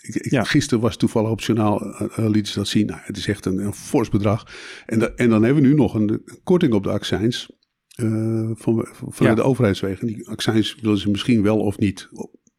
[0.00, 0.44] Ik, ik- Ja.
[0.44, 2.86] Gisteren was toevallig op het journaal, eh, eh, lieten ze dat zien.
[2.86, 4.46] Nou, het is echt een, een fors bedrag.
[4.86, 7.50] En, da- en dan hebben we nu nog een, een korting op de accijns.
[7.88, 9.34] eh, van, vanuit Ja.
[9.34, 10.06] de overheidswegen.
[10.06, 12.08] Die accijns willen ze misschien wel of niet.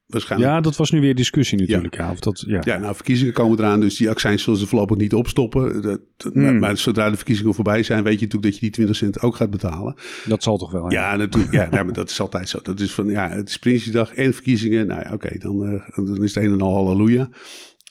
[0.10, 0.52] Waarschijnlijk.
[0.52, 1.96] Ja, dat was nu weer discussie natuurlijk.
[1.96, 2.12] Ja.
[2.12, 2.62] of dat, ja.
[2.64, 5.82] Ja, nou, verkiezingen komen eraan, dus die accijns zullen ze voorlopig niet opstoppen.
[5.82, 6.44] Dat, Hmm.
[6.44, 9.22] maar, maar zodra de verkiezingen voorbij zijn, weet je natuurlijk dat je die 20 cent
[9.22, 9.96] ook gaat betalen.
[10.26, 10.92] dat zal toch wel.
[10.92, 11.54] Ja, natuurlijk.
[11.54, 12.60] Ja, maar dat is altijd zo.
[12.64, 14.88] Dat is van, ja, het is Prinsjesdag en verkiezingen.
[14.88, 17.30] Nou ja, oké, dan, eh, dan is het een en al halleluja.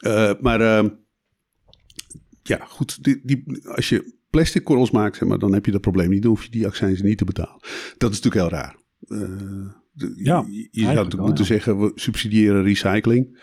[0.01, 0.89] Eh, maar ehm,
[2.43, 3.05] ja, goed.
[3.05, 6.23] Die, die, als je plastic korrels maakt, zeg maar, dan heb je dat probleem niet.
[6.23, 7.61] Dan hoef je die accijns niet te betalen.
[7.99, 8.77] Dat is natuurlijk heel raar.
[9.01, 11.51] Eh, de- Ja, je, je zou natuurlijk moeten ja.
[11.51, 13.39] zeggen, we subsidiëren recycling.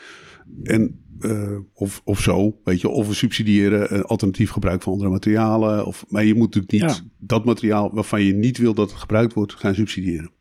[0.63, 2.89] En, eh, of, of zo, weet je.
[2.89, 5.85] Of we subsidiëren eh, alternatief gebruik van andere materialen.
[5.85, 7.09] Of, maar je moet natuurlijk niet Ja.
[7.19, 10.31] dat materiaal waarvan je niet wil dat het gebruikt wordt, gaan subsidiëren.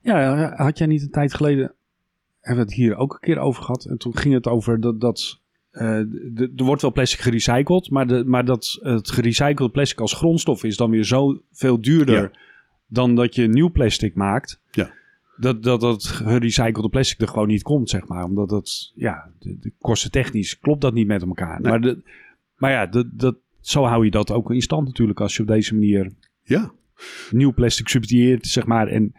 [0.00, 1.74] Ja, had jij niet een tijd geleden,
[2.40, 3.84] hebben we het hier ook een keer over gehad.
[3.84, 5.84] En toen ging het over dat, dat eh,
[6.36, 10.76] er wordt wel plastic gerecycled, maar, de, maar dat het gerecycled plastic als grondstof is
[10.76, 12.30] dan weer zo veel duurder Ja.
[12.92, 14.60] Dan dat je nieuw plastic maakt.
[14.70, 14.90] Ja.
[15.36, 18.24] Dat, dat dat gerecyclede plastic er gewoon niet komt, zeg maar.
[18.24, 21.60] Omdat dat, ja, de, de kosten technisch klopt dat niet met elkaar.
[21.60, 21.70] Nee.
[21.70, 22.02] Maar, de,
[22.56, 25.48] maar ja, dat, dat, zo hou je dat ook in stand natuurlijk als je op
[25.48, 26.72] deze manier Ja,
[27.30, 29.12] nieuw plastic subsidieert, zeg maar, en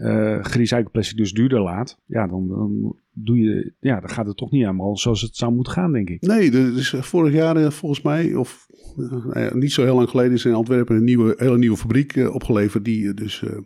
[0.00, 4.36] eh gerecycled plastic dus duurder laat, ja, dan, dan doe je, ja, dan gaat het
[4.36, 6.20] toch niet helemaal zoals het zou moeten gaan, denk ik.
[6.22, 8.66] nee, er is vorig jaar eh, volgens mij, of
[9.32, 12.34] eh, niet zo heel lang geleden, is in Antwerpen een nieuwe, hele nieuwe fabriek eh,
[12.34, 12.84] opgeleverd.
[12.84, 13.58] Die eh, dus, eh,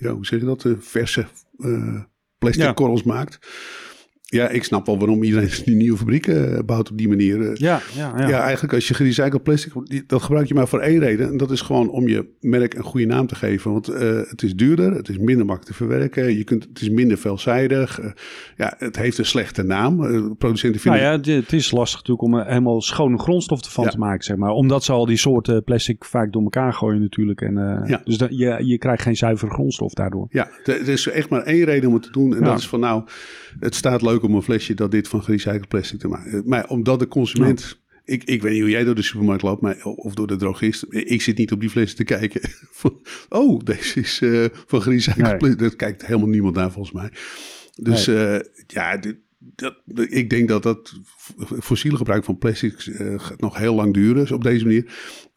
[0.00, 1.26] ja, hoe zeg je dat, eh, verse
[1.58, 2.00] eh,
[2.38, 2.72] plastic Ja.
[2.72, 3.38] korrels maakt.
[4.32, 7.40] Ja, ik snap wel waarom iedereen die nieuwe fabrieken eh, bouwt op die manier.
[7.50, 7.54] eh.
[7.54, 8.28] Ja, ja, Ja.
[8.28, 8.40] ja.
[8.42, 9.72] eigenlijk als je gerecycled plastic,
[10.06, 11.28] dat gebruik je maar voor één reden.
[11.28, 13.72] En dat is gewoon om je merk een goede naam te geven.
[13.72, 16.36] Want eh, het is duurder, het is minder makkelijk te verwerken.
[16.36, 18.00] Je kunt, het is minder veelzijdig.
[18.56, 20.04] ja, het heeft een slechte naam.
[20.04, 21.32] Eh, producenten Nou vinden...
[21.34, 23.90] ja, het, is lastig natuurlijk om er helemaal schone grondstof van Ja.
[23.90, 24.50] te maken, zeg maar.
[24.50, 27.40] Omdat ze al die soorten plastic vaak door elkaar gooien natuurlijk.
[27.40, 27.54] En,
[27.86, 28.00] Ja.
[28.04, 30.26] Dus dat, je, je krijgt geen zuivere grondstof daardoor.
[30.30, 32.36] Ja, er is echt maar één reden om het te doen.
[32.36, 33.02] En dat is van nou,
[33.60, 36.42] het staat leuk om een flesje dat dit van gerecycled plastic te maken.
[36.46, 37.80] Maar omdat de consument...
[38.04, 40.86] Ik, ik weet niet hoe jij door de supermarkt loopt, maar, of door de drogist.
[40.88, 42.40] Ik zit niet op die flessen te kijken.
[42.80, 45.36] Van, oh, deze is eh, van gerecycled Nee.
[45.36, 45.60] plastic.
[45.60, 47.10] Dat kijkt helemaal niemand naar volgens mij.
[47.74, 51.00] Dus eh, ja, dit- dat, ik denk dat dat
[51.60, 54.92] fossiele gebruik van plastics eh, gaat nog heel lang duren dus op deze manier.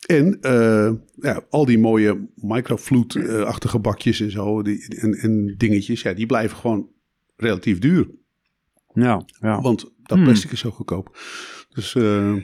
[0.06, 6.14] En eh, ja, al die mooie microfloed-achtige bakjes en zo die, en, en dingetjes, ja,
[6.14, 6.88] die blijven gewoon
[7.36, 8.08] relatief duur.
[8.94, 9.62] Ja, ja.
[9.62, 10.28] Want dat Hmm.
[10.28, 11.18] plastic is zo goedkoop.
[11.74, 12.36] Dus eh,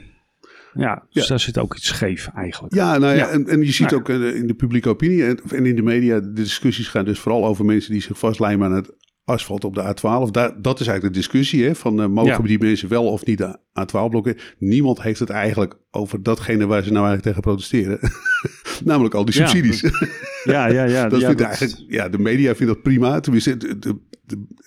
[0.74, 1.30] ja dus Ja.
[1.30, 2.74] daar zit ook iets scheef eigenlijk.
[2.74, 3.28] ja, nou ja, Ja.
[3.30, 6.20] En, en je ziet ook eh, in de publieke opinie en, en in de media,
[6.20, 9.82] de discussies gaan dus vooral over mensen die zich vastlijmen aan het asfalt op de
[9.96, 10.32] A12.
[10.32, 13.38] Daar, dat is eigenlijk de discussie, hè, van eh, mogen die mensen wel of niet
[13.38, 14.38] de A12 blokken.
[14.60, 18.00] Niemand heeft het eigenlijk over datgene waar ze nou eigenlijk tegen protesteren.
[18.84, 19.82] Namelijk al die subsidies.
[20.44, 21.08] Ja, ja, ja.
[21.10, 23.20] dat ja, vindt dat- eigenlijk, ja, de media vindt dat prima.
[23.20, 24.00] Tenminste, de, de-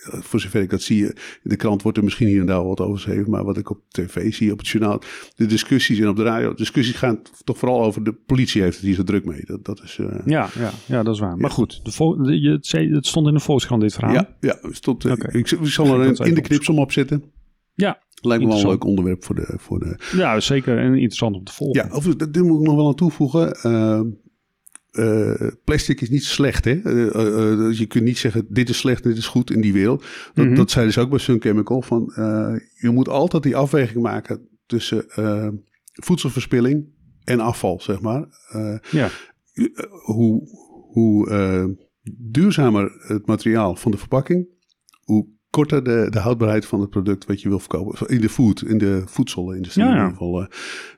[0.00, 2.80] voor zover ik dat zie, in de krant wordt er misschien hier en daar wat
[2.80, 3.30] over geschreven.
[3.30, 5.02] Maar wat ik op tv zie, op het journaal,
[5.36, 8.76] de discussies en op de radio, de discussies gaan toch vooral over de politie heeft
[8.76, 9.40] het hier zo druk mee.
[9.44, 11.36] Dat, dat is, eh, Ja, ja, ja, dat is waar.
[11.36, 14.14] Maar goed, de de- je, het, zei- het stond in de Volkskrant dit verhaal.
[14.14, 15.38] ja, ja, stond, eh, Oké.
[15.38, 17.24] ik, ik zal er een, in de knipsel op zetten.
[17.74, 19.54] Ja, Lijkt me wel een leuk onderwerp voor de.
[19.58, 20.78] Voor de ja, zeker.
[20.78, 21.86] En interessant om te volgen.
[21.88, 23.52] ja, of, dat dit moet ik nog wel aan toevoegen.
[23.52, 24.00] Eh,
[24.94, 26.80] eh, plastic is niet slecht, hè?
[26.82, 27.06] Eh,
[27.52, 30.04] eh, dus je kunt niet zeggen, dit is slecht, dit is goed in die wereld.
[30.34, 30.54] Dat, Mhm.
[30.54, 31.82] dat zeiden ze ook bij Sun Chemical.
[31.82, 32.12] Van,
[32.80, 35.04] je moet altijd die afweging maken tussen
[35.92, 36.84] voedselverspilling
[37.24, 38.26] en afval, zeg maar.
[38.90, 39.10] Ja.
[40.04, 40.48] hoe
[40.92, 41.76] hoe
[42.18, 44.46] duurzamer het materiaal van de verpakking,
[45.02, 48.08] hoe korter de, de houdbaarheid van het product wat je wil verkopen.
[48.08, 49.96] In de food, in de voedselindustrie Ja, ja.
[49.96, 50.40] in ieder geval.
[50.42, 50.46] eh.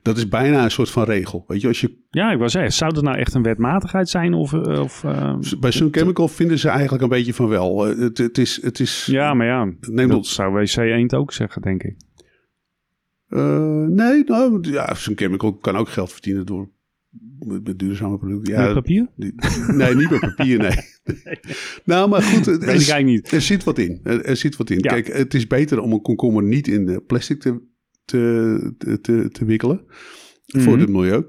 [0.02, 1.44] dat is bijna een soort van regel.
[1.46, 4.34] Weet je, als je Ja, ik wou zeggen, zou dat nou echt een wetmatigheid zijn?
[4.34, 7.84] Of, eh, of, eh, bij Sun Chemical vinden ze eigenlijk een beetje van wel.
[7.84, 9.06] Het, het is, het is.
[9.10, 10.26] ja, maar ja, Neem dat dat.
[10.26, 11.96] zou WC Eend ook zeggen, denk ik.
[13.28, 16.68] Nee, nou, ja, Sun Chemical kan ook geld verdienen door
[17.38, 18.52] met, duurzame producten.
[18.52, 19.08] Ja, Met papier?
[19.16, 19.34] die-
[19.72, 20.76] nee, niet met papier, nee.
[21.84, 23.32] nou, maar goed, het Weet ik niet.
[23.32, 24.00] er zit wat in.
[24.02, 24.78] Er, er zit wat in.
[24.80, 24.90] Ja.
[24.92, 27.62] Kijk, het is beter om een komkommer niet in plastic te,
[28.04, 29.84] te, te, te, wikkelen
[30.46, 30.80] voor Mhm.
[30.80, 31.24] het milieu.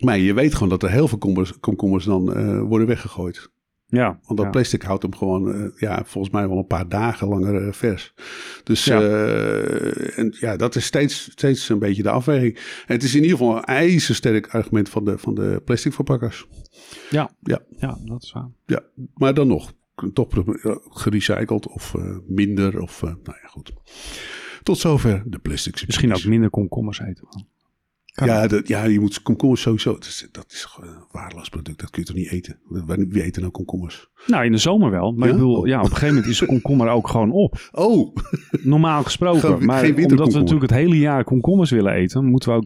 [0.00, 3.50] Maar je weet gewoon dat er heel veel komkommers, komkommers dan eh, worden weggegooid.
[3.88, 4.50] Ja, Want dat ja.
[4.50, 8.14] plastic houdt hem gewoon, eh, ja, volgens mij wel een paar dagen langer eh, vers.
[8.64, 9.00] Dus Ja.
[9.00, 12.54] eh, en, ja, dat is steeds, steeds een beetje de afweging.
[12.56, 16.46] En het is in ieder geval een ijzersterk argument van de, van de plastic verpakkers.
[17.10, 17.30] Ja.
[17.40, 17.60] Ja.
[17.78, 18.48] ja, dat is waar.
[18.66, 18.82] Ja,
[19.14, 19.72] maar dan nog,
[20.12, 20.28] toch
[20.90, 21.94] gerecycled of
[22.26, 22.80] minder.
[22.80, 23.72] Of, nou ja, goed.
[24.62, 27.28] Tot zover de plastic Misschien ook minder komkommers eten.
[28.16, 29.92] Kan Ja, dat, ja, je moet komkommers sowieso.
[29.92, 31.80] Dat is, dat is gewoon een waardeloos product.
[31.80, 32.58] Dat kun je toch niet eten?
[33.08, 34.08] Wie eten nou komkommers?
[34.26, 35.12] Nou, in de zomer wel.
[35.12, 35.34] Maar Ja?
[35.34, 35.66] ik bedoel, Oh.
[35.66, 37.68] ja, op een gegeven moment is de komkommer ook gewoon op.
[37.72, 38.14] Oh,
[38.62, 39.40] Normaal gesproken.
[39.56, 42.64] Geen- maar geen omdat we natuurlijk het hele jaar komkommers willen eten, moeten we ook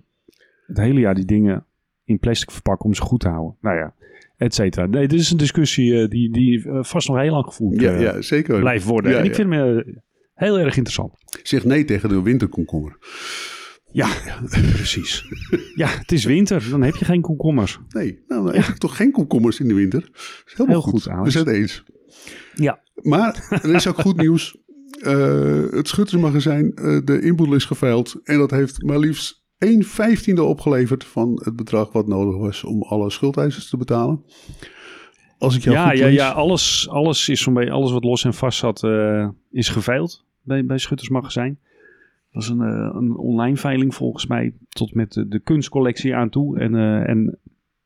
[0.66, 1.64] het hele jaar die dingen
[2.04, 3.56] in plastic verpakken om ze goed te houden.
[3.60, 3.94] Nou ja,
[4.36, 4.86] et cetera.
[4.86, 7.92] Nee, dit is een discussie eh, die, die eh, vast nog heel lang gevoerd ja,
[7.92, 8.60] eh, ja, zeker.
[8.60, 9.12] blijft worden.
[9.12, 9.84] Ja, en ik vind hem
[10.34, 11.12] heel erg interessant.
[11.42, 12.96] Zeg nee tegen de winterkomkommer.
[13.92, 14.08] Ja,
[14.72, 15.24] precies.
[15.74, 17.78] Ja, het is winter, dan heb je geen komkommers.
[17.88, 20.00] Nee, nou, dan eet ik toch geen komkommers in de winter.
[20.00, 20.10] Dat
[20.46, 21.02] is helemaal Heel goed.
[21.02, 21.82] goed, We zijn het eens.
[22.54, 22.80] Ja.
[22.94, 24.56] Maar er is ook goed nieuws.
[25.00, 28.20] Eh, het Schuttersmagazijn, eh, de inboedel is geveild.
[28.24, 32.82] En dat heeft maar liefst 1 vijftiende opgeleverd van het bedrag wat nodig was om
[32.82, 34.24] alle schuldeisers te betalen.
[35.38, 36.14] Als ik jou Ja, goed ja, lees.
[36.14, 40.64] ja alles, alles is beetje, alles wat los en vast zat, eh, is geveild bij,
[40.64, 41.58] bij Schuttersmagazijn.
[42.32, 44.52] Was een, eh, een online veiling volgens mij.
[44.68, 46.58] Tot met de, de kunstcollectie aan toe.
[46.58, 47.38] En, eh, en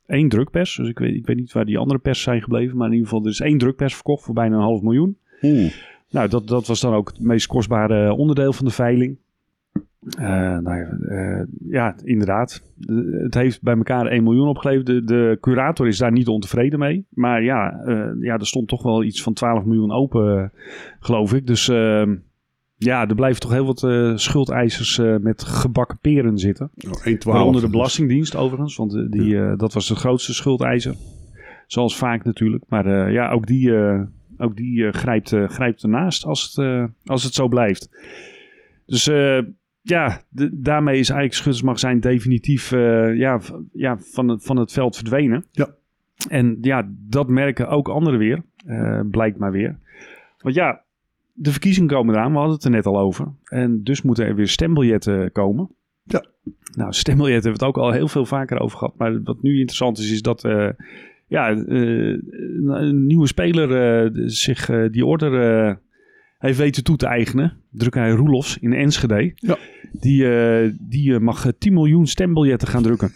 [0.06, 0.76] één drukpers.
[0.76, 2.76] Dus ik weet, ik weet niet waar die andere pers zijn gebleven.
[2.76, 5.16] Maar in ieder geval, er is één drukpers verkocht voor bijna een half miljoen.
[5.42, 5.72] Oeh.
[6.10, 9.16] Nou, dat, dat was dan ook het meest kostbare onderdeel van de veiling.
[10.18, 12.72] Eh, nou ja, ja, inderdaad.
[12.76, 14.86] De- het heeft bij elkaar 1 miljoen opgeleverd.
[14.86, 17.06] De, de curator is daar niet ontevreden mee.
[17.10, 17.82] Maar ja,
[18.20, 20.52] ja, er stond toch wel iets van 12 miljoen open,
[21.00, 21.46] geloof ik.
[21.46, 22.14] Dus ehm,
[22.76, 26.70] ja, er blijven toch heel wat eh, schuldeisers eh, met gebakken peren zitten.
[26.86, 27.18] Oh, 1,12.
[27.18, 30.94] Waaronder de Belastingdienst overigens, want eh, die, dat was de grootste schuldeiser.
[31.66, 32.64] Zoals vaak natuurlijk.
[32.68, 33.72] Maar ja, ook die,
[34.38, 37.90] ook die grijpt, grijpt ernaast als het, als het zo blijft.
[38.86, 39.04] Dus
[39.80, 43.40] ja, de- daarmee is eigenlijk Schuttersmagazijn definitief ja,
[43.72, 45.44] ja, van, het, van het veld verdwenen.
[45.50, 45.74] Ja.
[46.28, 48.42] En ja, dat merken ook anderen weer,
[49.10, 49.78] blijkt maar weer.
[50.38, 50.83] Want ja,
[51.36, 53.32] de verkiezingen komen eraan, we hadden het er net al over.
[53.44, 55.70] En dus moeten er weer stembiljetten komen.
[56.02, 56.24] Ja.
[56.76, 58.96] Nou, stembiljetten hebben we het ook al heel veel vaker over gehad.
[58.96, 60.68] Maar wat nu interessant is, is dat eh,
[61.26, 62.18] ja, eh,
[62.66, 65.78] een, nieuwe speler eh, zich die order
[66.38, 67.56] heeft weten toe te eigenen.
[67.70, 69.32] Drukkerij Roelofs in Enschede.
[69.34, 69.58] Ja.
[69.92, 70.24] Die,
[70.80, 73.12] die mag eh, 10 miljoen stembiljetten gaan drukken.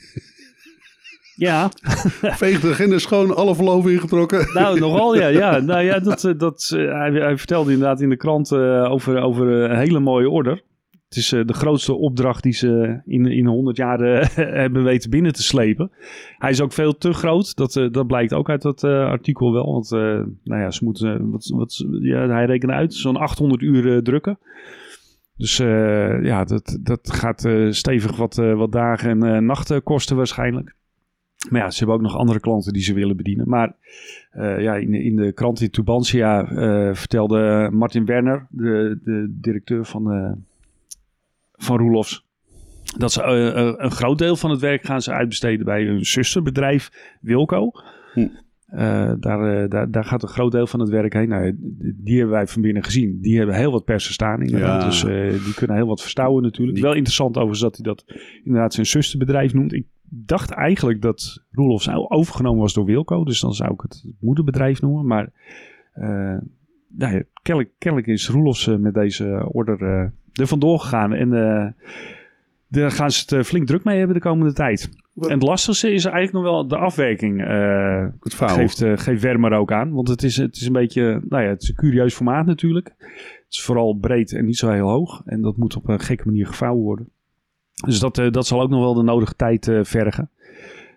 [1.39, 1.71] Ja,
[2.41, 4.51] Veeg de agenda schoon, alle verlof ingetrokken.
[4.53, 5.27] nou, nogal ja.
[5.27, 5.59] ja.
[5.69, 9.21] Nou ja, dat, eh, dat, eh, hij, hij vertelde inderdaad in de krant eh, over,
[9.21, 10.63] over een hele mooie order.
[11.09, 14.01] Het is de grootste opdracht die ze in, in 100 jaar
[14.63, 15.91] hebben weten binnen te slepen.
[16.39, 17.57] Hij is ook veel te groot.
[17.57, 19.73] Dat, dat blijkt ook uit dat artikel wel.
[19.73, 19.91] Want
[20.45, 24.39] nou ja, ze moeten, wat, wat, ja, hij rekende uit, zo'n 800 uur drukken.
[25.37, 25.57] Dus
[26.23, 30.77] ja, dat, dat gaat stevig wat, wat dagen en nachten kosten waarschijnlijk.
[31.51, 33.49] Maar ja, ze hebben ook nog andere klanten die ze willen bedienen.
[33.49, 33.73] Maar
[34.31, 39.85] eh, ja, in, in de krant in Tubantia eh, vertelde Martin Werner, de, de directeur
[39.85, 40.33] van, eh
[41.61, 42.25] van Roelofs,
[42.99, 43.23] dat ze
[43.79, 47.71] een groot deel van het werk gaan ze uitbesteden bij hun zusterbedrijf Wilco.
[48.15, 48.29] Hm.
[49.21, 51.29] Daar, daar, daar gaat een groot deel van het werk heen.
[51.29, 51.57] Nou,
[51.95, 53.19] die hebben wij van binnen gezien.
[53.21, 54.83] Die hebben heel wat persen staan inderdaad.
[54.83, 54.89] Ja.
[54.89, 55.03] Dus
[55.45, 56.75] die kunnen heel wat verstouwen natuurlijk.
[56.77, 58.05] Die- Wel interessant overigens dat hij dat
[58.45, 59.73] inderdaad zijn zusterbedrijf noemt.
[59.73, 63.25] Ik dacht eigenlijk dat Roelofs overgenomen was door Wilco.
[63.25, 65.07] Dus dan zou ik het moederbedrijf noemen.
[65.07, 65.33] Maar
[65.93, 66.37] eh,
[66.89, 71.13] nou ja, kennelijk, kennelijk is Roelofs eh, met deze order eh er vandoor gegaan.
[71.13, 71.31] En
[72.69, 74.91] daar gaan ze het flink druk mee hebben de komende tijd.
[75.13, 77.41] Wat- En het lastigste is eigenlijk nog wel de afwerking.
[78.21, 79.93] Het geeft, geeft Wermer ook aan.
[79.93, 82.95] Want het is, het is een beetje, nou ja, het is een curieus formaat natuurlijk.
[82.99, 85.23] Het is vooral breed en niet zo heel hoog.
[85.25, 87.09] En dat moet op een gekke manier gevouwen worden.
[87.87, 90.31] Dus dat, eh, dat zal ook nog wel de nodige tijd eh, vergen.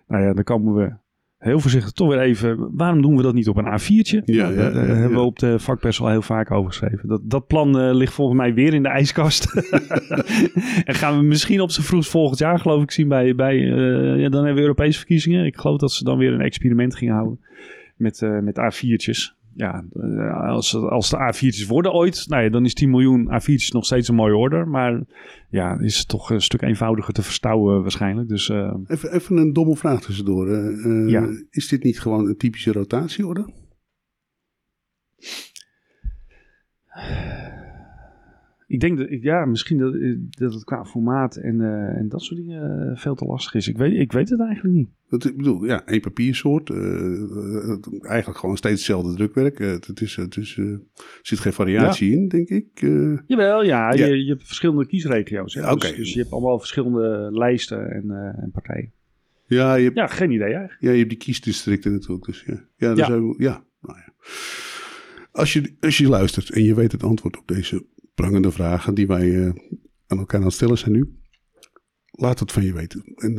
[0.06, 0.92] Nou ja, dan komen we
[1.42, 2.76] heel voorzichtig toch weer even...
[2.76, 4.22] Waarom doen we dat niet op een A4'tje?
[4.24, 7.08] Ja, Nou, ja, hebben we op de vakpers al heel vaak over geschreven.
[7.08, 9.44] Dat, dat plan eh, ligt volgens mij weer in de ijskast.
[10.84, 13.34] en gaan we misschien op z'n vroegst volgend jaar geloof ik zien bij...
[13.34, 15.44] bij eh, ja, dan hebben we Europese verkiezingen.
[15.44, 17.40] Ik geloof dat ze dan weer een experiment gingen houden
[17.96, 19.41] met, eh, met A4'tjes.
[19.54, 23.72] Ja, eh, als, als de A4'tjes worden ooit, nou ja, dan is 10 miljoen A4'tjes
[23.72, 24.68] nog steeds een mooie order.
[24.68, 25.00] Maar
[25.50, 28.28] ja, is het toch een stuk eenvoudiger te verstouwen waarschijnlijk.
[28.28, 30.48] Dus eh, Even, even een domme vraag tussendoor.
[30.48, 31.28] eh, Ja.
[31.50, 33.46] Is dit niet gewoon een typische rotatieorde?
[38.72, 39.94] Ik denk dat, ja, misschien dat,
[40.30, 43.68] dat het qua formaat en, eh, en dat soort dingen eh, veel te lastig is.
[43.68, 44.88] Ik weet, ik weet het eigenlijk niet.
[45.08, 46.70] Dat, ik bedoel, ja, één papiersoort.
[46.70, 49.60] eh, eh, eigenlijk gewoon steeds hetzelfde drukwerk.
[49.60, 50.80] Eh, het is, het is, eh, er
[51.22, 52.66] zit geen variatie in, denk ik.
[52.74, 53.18] eh.
[53.26, 54.04] Jawel, ja, Ja.
[54.06, 55.54] Je, je hebt verschillende kiesregio's.
[55.54, 55.74] hè.
[55.74, 58.92] Dus, dus je hebt allemaal verschillende lijsten en, eh, en partijen.
[59.46, 60.76] ja, je hebt, Ja, geen idee eigenlijk.
[60.80, 62.24] ja, je hebt die kiesdistricten natuurlijk.
[62.24, 63.04] Dus ja, ja, daar Ja.
[63.06, 64.12] Zijn we, ja, nou ja.
[65.32, 69.06] Als je, als je luistert en je weet het antwoord op deze prangende vragen die
[69.06, 69.52] wij eh,
[70.06, 71.18] aan elkaar aan het stellen zijn nu,
[72.10, 73.02] laat het van je weten.
[73.16, 73.34] En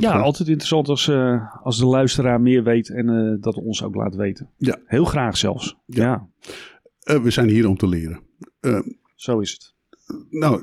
[0.00, 0.22] Ja, graag.
[0.22, 4.14] altijd interessant als, eh, als de luisteraar meer weet en eh, dat ons ook laat
[4.14, 4.50] weten.
[4.56, 4.78] Ja.
[4.84, 5.76] Heel graag zelfs.
[5.86, 6.28] Ja.
[6.98, 8.20] Ja, we zijn hier om te leren.
[9.14, 9.74] Zo is het.
[10.30, 10.62] Nou,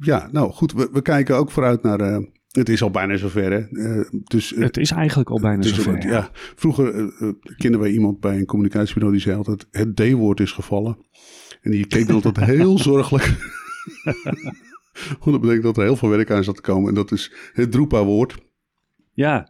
[0.00, 0.72] ja, nou goed.
[0.72, 2.28] We, we kijken ook vooruit naar.
[2.50, 3.58] Het is al bijna zover, hè?
[3.58, 6.06] Eh, dus, eh, Het is eigenlijk al bijna zover.
[6.06, 6.30] ja.
[6.32, 10.96] Vroeger eh, kenden wij iemand bij een communicatiebureau die zei altijd: het D-woord is gevallen.
[11.62, 13.34] En die keek dan altijd heel zorgelijk.
[15.18, 16.88] Want dat betekent dat er heel veel werk aan zat te komen.
[16.88, 18.36] En dat is het Drupa-woord.
[19.12, 19.48] Ja.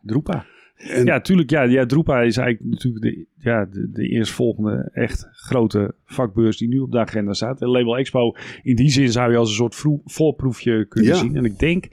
[0.76, 1.50] En Ja, tuurlijk.
[1.50, 6.68] Ja, ja, Drupa is eigenlijk natuurlijk de, ja, de, de eerstvolgende echt grote vakbeurs die
[6.68, 7.60] nu op de agenda staat.
[7.60, 11.18] En Label Expo, in die zin zou je als een soort voorproefje kunnen Ja.
[11.18, 11.36] zien.
[11.36, 11.84] En ik denk,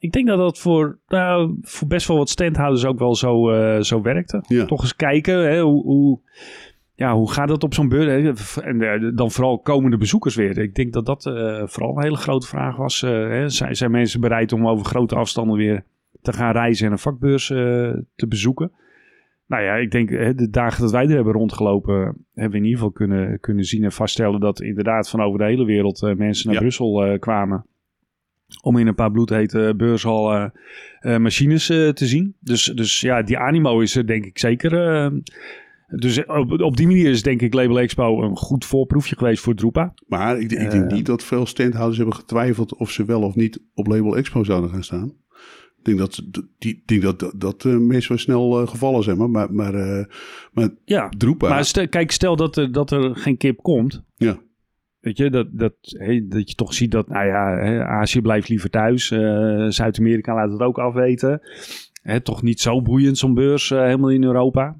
[0.00, 3.80] ik denk dat dat voor, nou, voor best wel wat standhouders ook wel zo, eh,
[3.80, 4.44] zo werkte.
[4.46, 4.64] Ja.
[4.64, 6.20] Toch eens kijken hè, hoe, hoe,
[6.94, 8.56] ja, hoe gaat dat op zo'n beurs?
[8.56, 10.58] En eh, dan vooral komende bezoekers weer.
[10.58, 13.00] Ik denk dat dat eh, vooral een hele grote vraag was.
[13.00, 13.48] Hè?
[13.48, 15.84] Zijn, zijn mensen bereid om over grote afstanden weer
[16.22, 18.72] te gaan reizen en een vakbeurs te bezoeken?
[19.46, 21.94] Nou ja, ik denk hè, de dagen dat wij er hebben rondgelopen,
[22.34, 25.44] hebben we in ieder geval kunnen, kunnen zien en vaststellen dat inderdaad van over de
[25.44, 26.60] hele wereld mensen naar Ja.
[26.60, 27.64] Brussel kwamen.
[28.62, 30.50] Om in een paar bloedhete beurshal
[31.00, 32.36] eh, machines eh, te zien.
[32.40, 34.94] Dus, dus ja, die animo is er denk ik zeker.
[35.04, 35.10] eh,
[35.86, 39.54] dus op, op die manier is denk ik Label Expo een goed voorproefje geweest voor
[39.54, 39.94] Drupa.
[40.06, 43.62] Maar ik, ik denk niet dat veel standhouders hebben getwijfeld of ze wel of niet
[43.74, 45.12] op Label Expo zouden gaan staan.
[45.78, 46.22] Ik denk dat,
[46.58, 49.16] die, denk dat, dat, dat mensen wel snel gevallen zijn.
[49.16, 49.72] Maar, maar, maar,
[50.52, 54.02] maar Ja, Drupa, maar stel, kijk, stel dat er, dat er geen kip komt.
[54.16, 54.38] ja,
[55.00, 55.72] Weet je, dat, dat,
[56.22, 59.10] dat je toch ziet dat, nou ja, hè, Azië blijft liever thuis.
[59.10, 61.40] eh, Zuid-Amerika laat het ook afweten.
[62.02, 64.76] Hè, toch niet zo boeiend zo'n beurs eh, helemaal in Europa.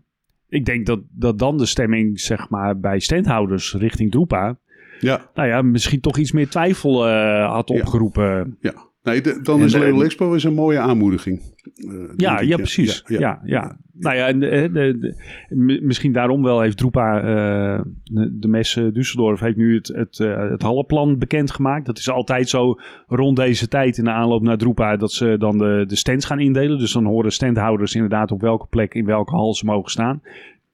[0.48, 4.56] Ik denk dat, dat dan de stemming, zeg maar, bij standhouders richting Drupa...
[5.00, 7.80] ja, nou ja, misschien toch iets meer twijfel eh, had Ja.
[7.80, 8.56] opgeroepen.
[8.60, 8.88] ja.
[9.02, 11.40] Nee, de- dan En is Label Expo is een mooie aanmoediging.
[11.40, 13.02] eh, Ja, ik, ja, precies.
[13.06, 18.48] Ja, Ja, ja, Nou ja, de, de, misschien daarom wel heeft Drupa, eh, de, de
[18.48, 21.86] mes eh, Düsseldorf, heeft nu het, het, eh, het hallenplan bekendgemaakt.
[21.86, 22.74] Dat is altijd zo
[23.06, 26.40] rond deze tijd in de aanloop naar Drupa, dat ze dan de, de stands gaan
[26.40, 26.78] indelen.
[26.78, 30.22] Dus dan horen standhouders inderdaad op welke plek, in welke hal ze mogen staan.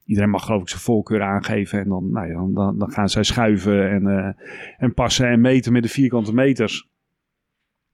[0.05, 3.23] Iedereen mag geloof ik zijn voorkeur aangeven en dan, nou ja, dan- dan, gaan zij
[3.23, 4.35] schuiven en,
[4.77, 6.87] en passen en meten met de vierkante meters.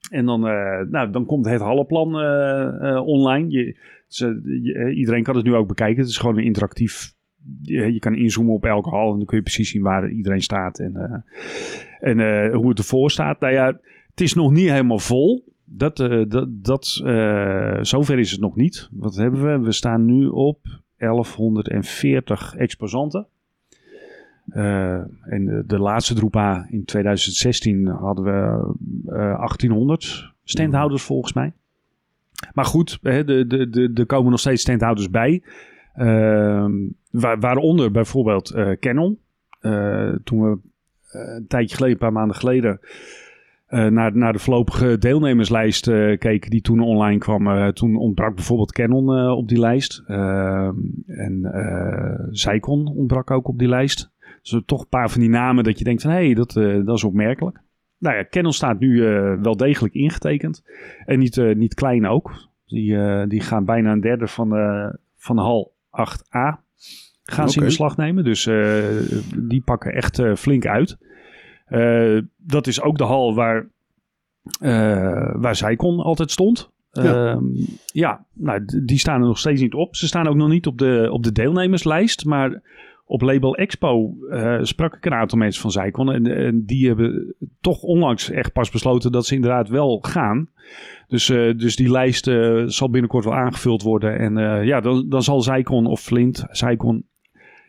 [0.09, 3.49] En dan, eh, nou, dan komt het hallenplan eh, eh, online.
[3.49, 3.75] Je,
[4.95, 6.01] iedereen kan het nu ook bekijken.
[6.01, 7.13] Het is gewoon een interactief.
[7.61, 10.79] Je, kan inzoomen op elke hal en dan kun je precies zien waar iedereen staat
[10.79, 11.23] en,
[11.99, 13.39] en hoe het ervoor staat.
[13.39, 13.65] Nou ja,
[14.09, 15.53] het is nog niet helemaal vol.
[15.65, 15.97] Dat,
[16.27, 16.85] dat, dat,
[17.81, 18.89] zover is het nog niet.
[18.91, 19.65] Wat hebben we?
[19.65, 20.59] We staan nu op
[20.97, 23.27] 1140 exposanten.
[24.49, 28.73] Eh, en de, de laatste Drupa in 2016 hadden we
[29.11, 31.53] eh 1800 standhouders volgens mij.
[32.53, 35.41] Maar goed, de, de, de, er komen nog steeds standhouders bij.
[35.93, 36.71] Ehm,
[37.11, 39.19] waar, waaronder bijvoorbeeld eh, Canon.
[39.59, 40.57] Eh, toen we
[41.11, 42.79] eh, een tijdje geleden, een paar maanden geleden,
[43.67, 47.47] eh, naar, naar de voorlopige deelnemerslijst eh, keken die toen online kwam.
[47.47, 50.03] eh, toen ontbrak bijvoorbeeld Canon eh, op die lijst.
[50.07, 50.75] Ehm,
[51.07, 54.11] en eh Zijcon ontbrak ook op die lijst.
[54.43, 56.55] Dus er toch een paar van die namen dat je denkt van hé, hey, dat,
[56.55, 57.61] eh, dat is opmerkelijk.
[57.97, 60.63] Nou ja, Canon staat nu eh, wel degelijk ingetekend.
[61.05, 62.51] En niet, eh, niet klein ook.
[62.65, 66.61] Die, die gaan bijna een derde van de, van de hal 8A
[67.23, 68.23] gaan ze in beslag nemen.
[68.23, 68.43] Dus
[69.37, 70.97] die pakken echt flink uit.
[72.37, 73.67] Dat is ook de hal waar,
[75.39, 76.71] waar Zijcon altijd stond.
[76.91, 77.31] Ja.
[77.31, 77.43] Ehm,
[77.85, 79.95] ja, nou, die staan er nog steeds niet op.
[79.95, 82.25] Ze staan ook nog niet op de, op de deelnemerslijst.
[82.25, 82.61] Maar
[83.05, 86.11] op Label Expo eh, sprak ik een aantal mensen van Zijcon.
[86.11, 90.49] En, die hebben toch onlangs echt pas besloten dat ze inderdaad wel gaan.
[91.07, 94.17] Dus, eh, dus die lijst eh, zal binnenkort wel aangevuld worden.
[94.17, 97.05] En ja, dan, dan zal Zijcon of Flint, Zijcon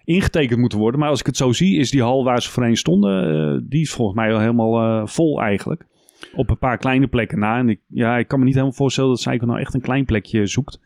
[0.05, 1.01] ingetekend moeten worden.
[1.01, 3.93] Maar als ik het zo zie, is die hal waar ze voorheen stonden, die is
[3.93, 5.87] volgens mij al helemaal vol eigenlijk.
[6.35, 7.59] Op een paar kleine plekken na.
[7.59, 10.05] En ik, ja, ik kan me niet helemaal voorstellen dat Zijcon nou echt een klein
[10.05, 10.81] plekje zoekt.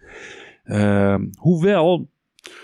[0.65, 2.09] Ehm, hoewel,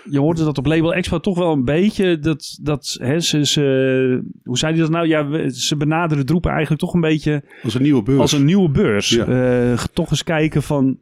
[0.09, 2.19] je hoorde dat op Label Expo toch wel een beetje.
[2.19, 5.07] Dat, dat hè, ze, ze, hoe zei hij dat nou?
[5.07, 8.19] Ja, we- ze benaderen Droepen eigenlijk toch een beetje Als een nieuwe beurs.
[8.19, 9.09] als een nieuwe beurs.
[9.09, 9.25] Ja.
[9.71, 10.97] Eh, toch eens kijken van.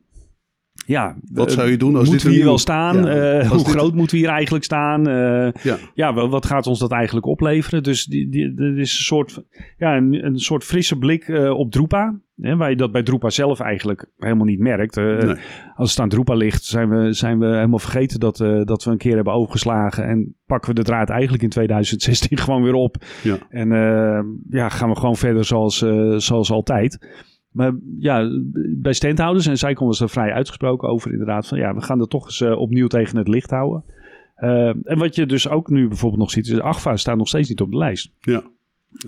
[0.85, 2.97] Ja, Wat eh, zou je doen als moeten dit we hier wel staan?
[3.05, 5.07] Ja, Eh, hoe dit- groot moeten we hier eigenlijk staan?
[5.07, 5.51] Eh,
[5.93, 6.13] Ja.
[6.13, 7.83] wat gaat ons dat eigenlijk opleveren?
[7.83, 9.43] Dus die, die, er is een soort,
[9.77, 12.19] ja, een, een soort frisse blik op Drupa.
[12.41, 14.95] Hè, waar je dat bij Drupa zelf eigenlijk helemaal niet merkt.
[14.95, 15.35] Nee.
[15.75, 18.97] Als het aan Drupa ligt, zijn we, zijn we helemaal vergeten dat, dat we een
[18.97, 20.05] keer hebben overgeslagen.
[20.07, 22.95] En pakken we de draad eigenlijk in 2016 gewoon weer op.
[23.23, 23.37] Ja.
[23.49, 23.69] En
[24.49, 25.77] ja, gaan we gewoon verder zoals,
[26.17, 27.07] zoals altijd.
[27.53, 28.29] Maar ja,
[28.77, 32.07] bij standhouders, en zij was er vrij uitgesproken over inderdaad, van ja, we gaan er
[32.07, 33.83] toch eens eh, opnieuw tegen het licht houden.
[34.35, 37.49] Eh, en wat je dus ook nu bijvoorbeeld nog ziet, is AGFA staat nog steeds
[37.49, 38.11] niet op de lijst.
[38.19, 38.43] Ja.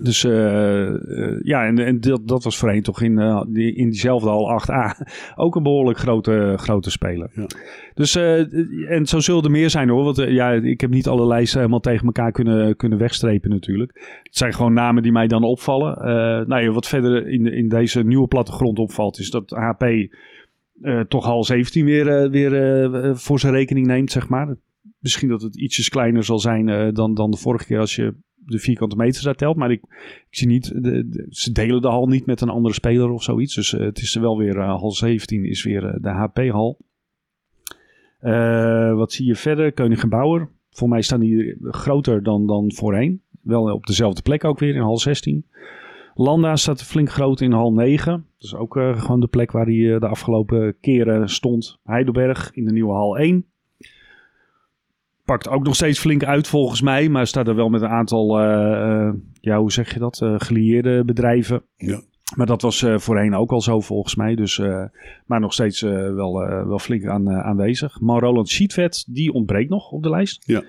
[0.00, 3.90] Dus eh, eh, ja, en, en dat, dat was voorheen toch in, eh, die, in
[3.90, 5.06] diezelfde al 8a
[5.44, 7.30] ook een behoorlijk grote, grote speler.
[7.32, 7.46] Ja.
[7.94, 8.16] Dus,
[8.88, 11.80] en zo zullen er meer zijn hoor, want ja, ik heb niet alle lijsten helemaal
[11.80, 14.20] tegen elkaar kunnen, kunnen wegstrepen natuurlijk.
[14.22, 15.98] Het zijn gewoon namen die mij dan opvallen.
[16.48, 19.84] Nou ja, wat verder in, in deze nieuwe plattegrond opvalt, is dat HP
[21.08, 24.56] toch hal 17 weer, weer voor zijn rekening neemt, zeg maar.
[24.98, 28.14] Misschien dat het ietsjes kleiner zal zijn dan, dan de vorige keer als je
[28.46, 29.56] de vierkante meters daar telt.
[29.56, 29.82] Maar ik,
[30.30, 33.54] ik zie niet, de, ze delen de hal niet met een andere speler of zoiets.
[33.54, 36.78] Dus eh, het is wel weer, eh, hal 17 is weer eh, de HP-hal.
[38.96, 39.72] Wat zie je verder?
[39.72, 43.22] Koning en Bauer Voor mij staan die groter dan, dan voorheen.
[43.42, 45.46] Wel op dezelfde plek ook weer in hal 16.
[46.14, 48.12] Landa staat flink groot in hal 9.
[48.12, 51.78] Dat is ook gewoon de plek waar hij de afgelopen keren stond.
[51.84, 53.46] Heidelberg in de nieuwe hal 1.
[55.26, 57.08] Pakt ook nog steeds flink uit volgens mij.
[57.08, 61.62] Maar staat er wel met een aantal, uh, ja hoe zeg je dat, gelieerde bedrijven.
[61.76, 62.00] Ja.
[62.36, 64.34] Maar dat was voorheen ook al zo volgens mij.
[64.34, 64.58] Dus,
[65.26, 66.32] maar nog steeds wel,
[66.66, 68.00] wel flink aan, aanwezig.
[68.00, 70.42] Maar Roland Sheetvet, die ontbreekt nog op de lijst.
[70.46, 70.62] Ja.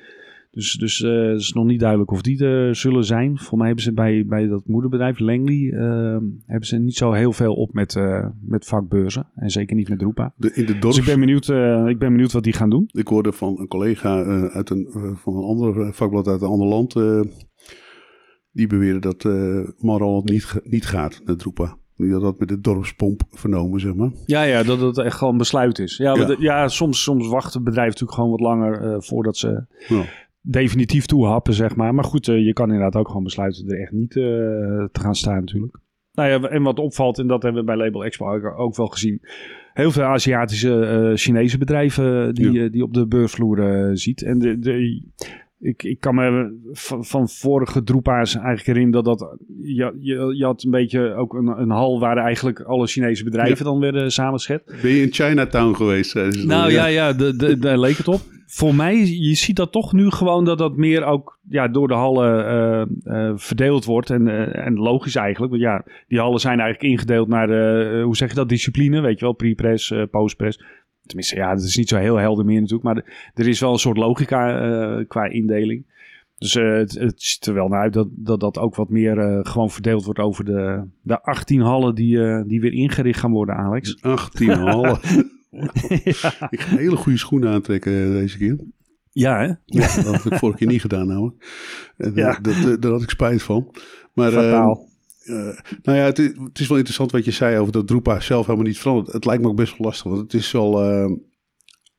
[0.58, 3.38] Dus, dus uh, het is nog niet duidelijk of die er zullen zijn.
[3.38, 5.56] Voor mij hebben ze bij, bij dat moederbedrijf Langley...
[5.56, 9.28] Uh, hebben ze niet zo heel veel op met, uh, met vakbeurzen.
[9.36, 10.34] En zeker niet met Roepa.
[10.36, 10.96] De, in de dorps...
[10.96, 11.50] Dus ik ben, benieuwd,
[11.90, 12.90] ik ben benieuwd wat die gaan doen.
[12.92, 16.94] Ik hoorde van een collega uit een, van een ander vakblad uit een ander land...
[18.52, 21.78] die beweren dat uh, Marol niet, niet gaat naar Roepa.
[21.96, 24.12] Die had dat met de dorpspomp vernomen, zeg maar.
[24.26, 25.98] Ja, ja dat het echt gewoon besluit is.
[25.98, 26.68] Ja, ja.
[26.68, 29.66] Soms, soms wacht het bedrijf natuurlijk gewoon wat langer voordat ze...
[29.88, 30.06] Ja
[30.50, 31.94] definitief toehappen, zeg maar.
[31.94, 34.24] Maar goed, uh, je kan inderdaad ook gewoon besluiten er echt niet uh,
[34.92, 35.78] te gaan staan natuurlijk.
[36.14, 39.22] Nou ja, en wat opvalt, en dat hebben we bij Label Expo ook wel gezien.
[39.74, 42.68] Heel veel Aziatische, uh, Chinese bedrijven die, ja.
[42.68, 44.22] die op de beursvloer ziet.
[44.22, 45.04] En de, de,
[45.60, 49.38] ik, ik kan me van, van vorige droepa's eigenlijk herinneren dat dat...
[49.62, 53.58] Je, je, je had een beetje ook een, een hal waar eigenlijk alle Chinese bedrijven
[53.58, 53.72] ja.
[53.72, 54.64] dan werden samengeschet.
[54.82, 56.16] Ben je in Chinatown geweest?
[56.46, 60.46] Nou ja, ja, daar leek het op voor mij, je ziet dat toch nu gewoon
[60.46, 62.46] dat dat meer ook ja, door de hallen
[63.06, 64.10] uh, uh, verdeeld wordt.
[64.10, 68.16] En, uh, en logisch eigenlijk, want ja, die hallen zijn eigenlijk ingedeeld naar de, hoe
[68.16, 70.64] zeg je dat, discipline, weet je wel, pre-press, post-press.
[71.06, 73.80] Tenminste, ja, dat is niet zo heel helder meer natuurlijk, maar er is wel een
[73.80, 75.96] soort logica qua indeling.
[76.38, 79.70] Dus het, het ziet er wel naar uit dat dat, dat ook wat meer gewoon
[79.70, 84.02] verdeeld wordt over de, de 18 hallen die, die weer ingericht gaan worden, Alex.
[84.02, 85.00] 18 hallen.
[85.50, 86.48] ja.
[86.50, 88.58] Ik ga hele goede schoenen aantrekken eh, deze keer.
[89.12, 89.46] Ja, hè?
[89.66, 91.46] Ja, dat had ik vorige keer niet gedaan namelijk.
[91.98, 92.40] En, ja.
[92.42, 93.76] dat, dat, daar had ik spijt van.
[94.14, 94.90] Maar, Fataal.
[95.26, 98.20] Uh, nou ja, het is, het is, wel interessant wat je zei over dat Drupa
[98.20, 99.14] zelf helemaal niet verandert.
[99.14, 100.92] Het lijkt me ook best wel lastig, want het is wel...
[100.92, 101.12] Uh,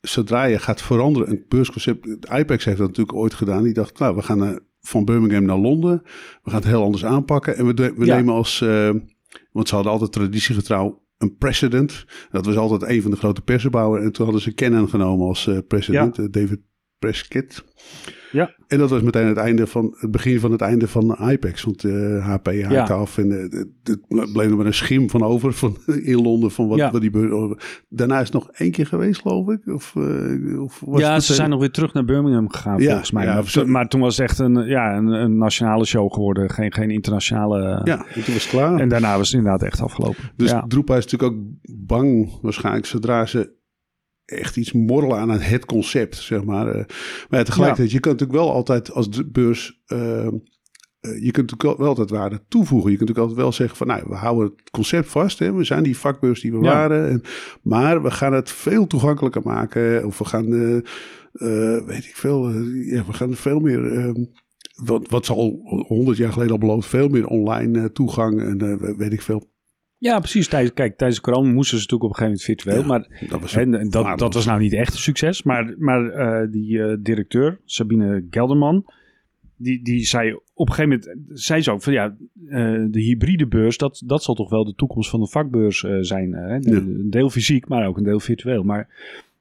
[0.00, 2.06] zodra je gaat veranderen, een beursconcept...
[2.32, 3.62] IPEX heeft dat natuurlijk ooit gedaan.
[3.62, 6.00] Die dacht, nou, we gaan uh, van Birmingham naar Londen.
[6.42, 7.56] We gaan het heel anders aanpakken.
[7.56, 8.16] En we, we ja.
[8.16, 8.58] nemen als...
[9.52, 12.04] want ze hadden altijd traditiegetrouw een president.
[12.30, 14.04] Dat was altijd een van de grote persbouwers.
[14.04, 16.28] En toen hadden ze Canon genomen als uh, president, ja.
[16.28, 16.60] David
[16.98, 17.64] Prescott.
[18.32, 18.54] Ja.
[18.66, 21.62] En dat was meteen het einde van het begin van het einde van IPEX.
[21.62, 22.84] Want uh, HP haakte ja.
[22.84, 26.68] af en uh, het bleef er maar een schim van over van, in Londen van
[26.68, 26.90] wat, ja.
[26.90, 27.10] wat die
[27.88, 29.66] Daarna is het nog één keer geweest, geloof ik.
[29.66, 32.88] Of, uh, of was ja, het ze zijn nog weer terug naar Birmingham gegaan, ja,
[32.88, 33.24] volgens mij.
[33.24, 36.72] Ja, maar, maar, toen was het echt een, ja, een, een, nationale show geworden, geen,
[36.72, 37.80] geen internationale.
[37.84, 38.80] Ja, en toen was het klaar.
[38.80, 40.30] En daarna was het inderdaad echt afgelopen.
[40.36, 40.54] Dus.
[40.68, 41.44] Droepa is natuurlijk ook
[41.86, 43.56] bang, waarschijnlijk, zodra ze
[44.28, 46.76] echt iets morrelen aan het concept, zeg maar.
[46.76, 46.84] Uh,
[47.28, 47.94] maar tegelijkertijd, ja.
[47.94, 49.80] je kunt natuurlijk wel altijd als de beurs...
[49.86, 50.26] Uh,
[51.00, 52.90] uh, je kunt natuurlijk wel altijd waarde toevoegen.
[52.90, 53.86] Je kunt natuurlijk altijd wel zeggen van...
[53.86, 55.38] nou, we houden het concept vast.
[55.38, 55.52] Hè?
[55.52, 56.72] We zijn die vakbeurs die we ja.
[56.72, 57.08] waren.
[57.08, 57.22] En,
[57.62, 60.06] maar we gaan het veel toegankelijker maken.
[60.06, 60.50] Of we gaan,
[61.86, 62.50] weet ik veel...
[62.72, 63.92] ja, we gaan veel meer...
[63.92, 64.24] Ehm,
[64.84, 66.88] wat, wat ze al honderd jaar geleden al beloofd...
[66.88, 69.50] veel meer online toegang en weet ik veel
[69.98, 70.48] ja, precies.
[70.48, 72.80] Tijdens, kijk, tijdens de corona moesten ze natuurlijk op een gegeven moment virtueel.
[72.80, 75.42] Ja, maar dat was, en, dat, dat was nou niet echt een succes.
[75.42, 78.84] Maar, maar uh, die uh, directeur, Sabine Gelderman,
[79.56, 82.16] die, die zei op een gegeven moment, zei ze ook van ja,
[82.48, 86.30] uh, de hybride beurs, dat, dat zal toch wel de toekomst van de vakbeurs zijn.
[86.30, 86.76] De, ja.
[86.76, 88.62] Een deel fysiek, maar ook een deel virtueel.
[88.62, 88.88] Maar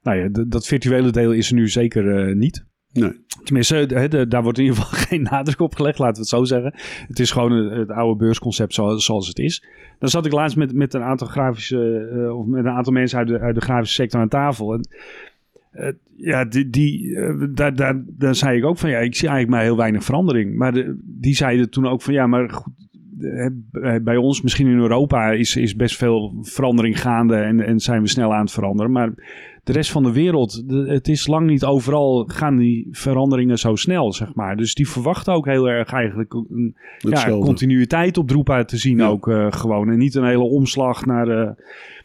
[0.02, 2.64] nou ja, dat virtuele deel is er nu zeker niet.
[2.92, 3.12] Nee.
[3.44, 6.44] Tenminste, de, daar wordt in ieder geval geen nadruk op gelegd, laten we het zo
[6.44, 6.74] zeggen.
[7.08, 9.64] Het is gewoon het, oude beursconcept zoals, zoals, het is.
[9.98, 13.18] Dan zat ik laatst met, met een aantal grafische, uh, of met een aantal mensen
[13.18, 14.72] uit de, uit de grafische sector aan tafel.
[14.72, 14.88] En,
[15.72, 17.18] uh, ja, die, die,
[17.52, 20.56] daar, daar, daar zei ik ook van, ja, ik zie eigenlijk maar heel weinig verandering.
[20.56, 22.72] Maar die zeiden toen ook van, ja, maar goed,
[24.02, 28.08] bij ons, misschien in Europa, is, is best veel verandering gaande en, en zijn we
[28.08, 28.92] snel aan het veranderen.
[28.92, 29.12] Maar
[29.68, 33.76] de rest van de wereld, de, het is lang niet overal gaan die veranderingen zo
[33.76, 34.56] snel, zeg maar.
[34.56, 39.06] Dus die verwachten ook heel erg eigenlijk een ja, continuïteit op Drupa te zien ja.
[39.06, 39.90] ook uh, gewoon.
[39.90, 41.28] En niet een hele omslag naar...
[41.28, 41.50] Uh,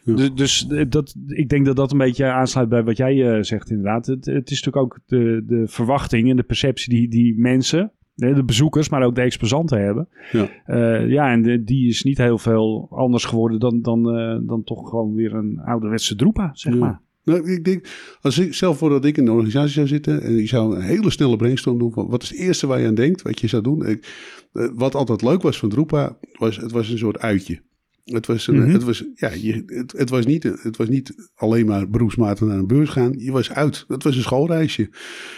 [0.02, 0.14] ja.
[0.14, 3.70] Dus, dus dat, ik denk dat dat een beetje aansluit bij wat jij uh, zegt
[3.70, 4.06] inderdaad.
[4.06, 8.44] Het, het is natuurlijk ook de, de verwachting en de perceptie die, die mensen, de
[8.44, 10.08] bezoekers, maar ook de exposanten hebben.
[10.32, 14.38] Ja, uh, ja en de, die is niet heel veel anders geworden dan, dan, uh,
[14.48, 16.78] dan toch gewoon weer een ouderwetse droepa, zeg ja.
[16.78, 17.02] maar.
[17.24, 17.86] Nou, ik denk,
[18.20, 21.10] als ik zelf voordat ik in de organisatie zou zitten en je zou een hele
[21.10, 23.62] snelle brainstorm doen van wat is het eerste waar je aan denkt, wat je zou
[23.62, 23.86] doen.
[23.86, 24.06] Ik,
[24.52, 27.60] uh, wat altijd leuk was van Droepa, was het was een soort uitje.
[28.04, 28.70] Het was, een, Mhm.
[28.70, 32.58] het, was, ja, je, het, het, was niet, het was niet alleen maar beroepsmatig naar
[32.58, 33.14] een beurs gaan.
[33.18, 33.84] Je was uit.
[33.88, 34.90] Het was een schoolreisje.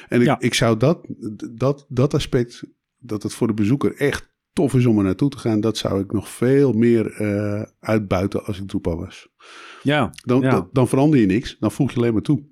[0.08, 0.40] En ik, Ja.
[0.40, 1.06] ik zou dat,
[1.52, 2.62] dat, dat aspect,
[2.98, 6.00] dat het voor de bezoeker echt tof is om er naartoe te gaan, dat zou
[6.00, 9.28] ik nog veel meer eh, uitbuiten als ik Drupa was.
[9.82, 10.50] Ja, Dan, Ja.
[10.50, 11.56] dan, dan verander je niks.
[11.60, 12.42] Dan voeg je alleen maar toe.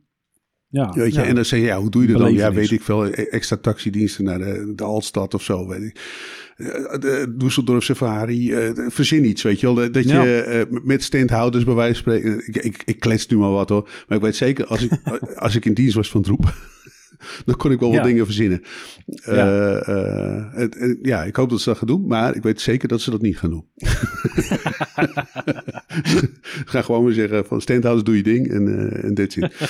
[0.69, 1.27] ja, Weet je, ja.
[1.27, 2.33] En dan zeg je, ja, hoe doe je dat dan?
[2.35, 5.69] Ja, weet ik veel, e- extra taxidiensten naar de, de Altstad of zo.
[5.69, 6.01] Weet ik.
[6.57, 6.67] Eh,
[7.01, 9.91] De Düsseldorf Safari, eh, verzin iets, weet je wel.
[9.93, 10.23] Dat Ja.
[10.25, 12.47] je met standhouders bij wijze van spreken...
[12.49, 13.89] Ik, ik, ik klets nu maar wat hoor.
[14.09, 14.91] Maar ik weet zeker, als ik,
[15.37, 16.55] als ik in dienst was van troep...
[17.45, 17.97] dan kon ik wel Ja.
[17.97, 18.63] wat dingen verzinnen.
[19.07, 19.33] Ja.
[19.33, 22.07] Eh, eh, het- het- ja, ik hoop dat ze dat gaan doen.
[22.07, 23.65] Maar ik weet zeker dat ze dat niet gaan doen.
[26.65, 29.53] Gaan gewoon maar zeggen van standhouders doe je ding en, eh, en that's it.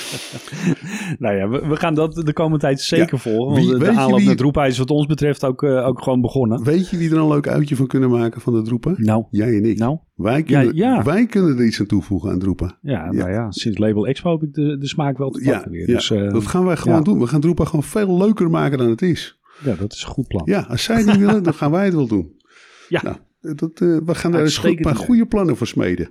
[1.19, 3.17] Nou ja, we, we gaan dat de komende tijd zeker Ja.
[3.17, 3.55] volgen.
[3.55, 5.87] Wie- Want de, weet de aanloop wie- naar Droepij is wat ons betreft ook, eh,
[5.87, 6.63] ook gewoon begonnen.
[6.63, 8.95] Weet je wie er een leuk uitje van kunnen maken van de droepen?
[8.97, 9.77] Nou, Jij en ik.
[9.77, 11.03] nou Wij kunnen, ja.
[11.03, 12.77] wij kunnen er iets aan toevoegen aan droepen.
[12.81, 15.85] ja, nou ja, sinds Label Expo heb ik de, de smaak wel te pakken weer.
[15.87, 17.19] Dus eh, dat gaan wij gewoon doen.
[17.19, 19.39] We gaan droepen gewoon veel leuker maken dan het is.
[19.63, 20.41] ja, dat is een goed plan.
[20.45, 22.33] Ja, als zij het niet willen, dan gaan wij het wel doen.
[22.89, 23.01] Ja.
[23.03, 26.05] Nou, dat, eh, we gaan daar eens een paar goede plannen voor smeden.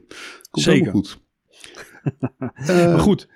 [0.50, 0.78] Komt Zeker.
[0.78, 1.22] helemaal goed.
[2.54, 3.28] Eh, Maar goed,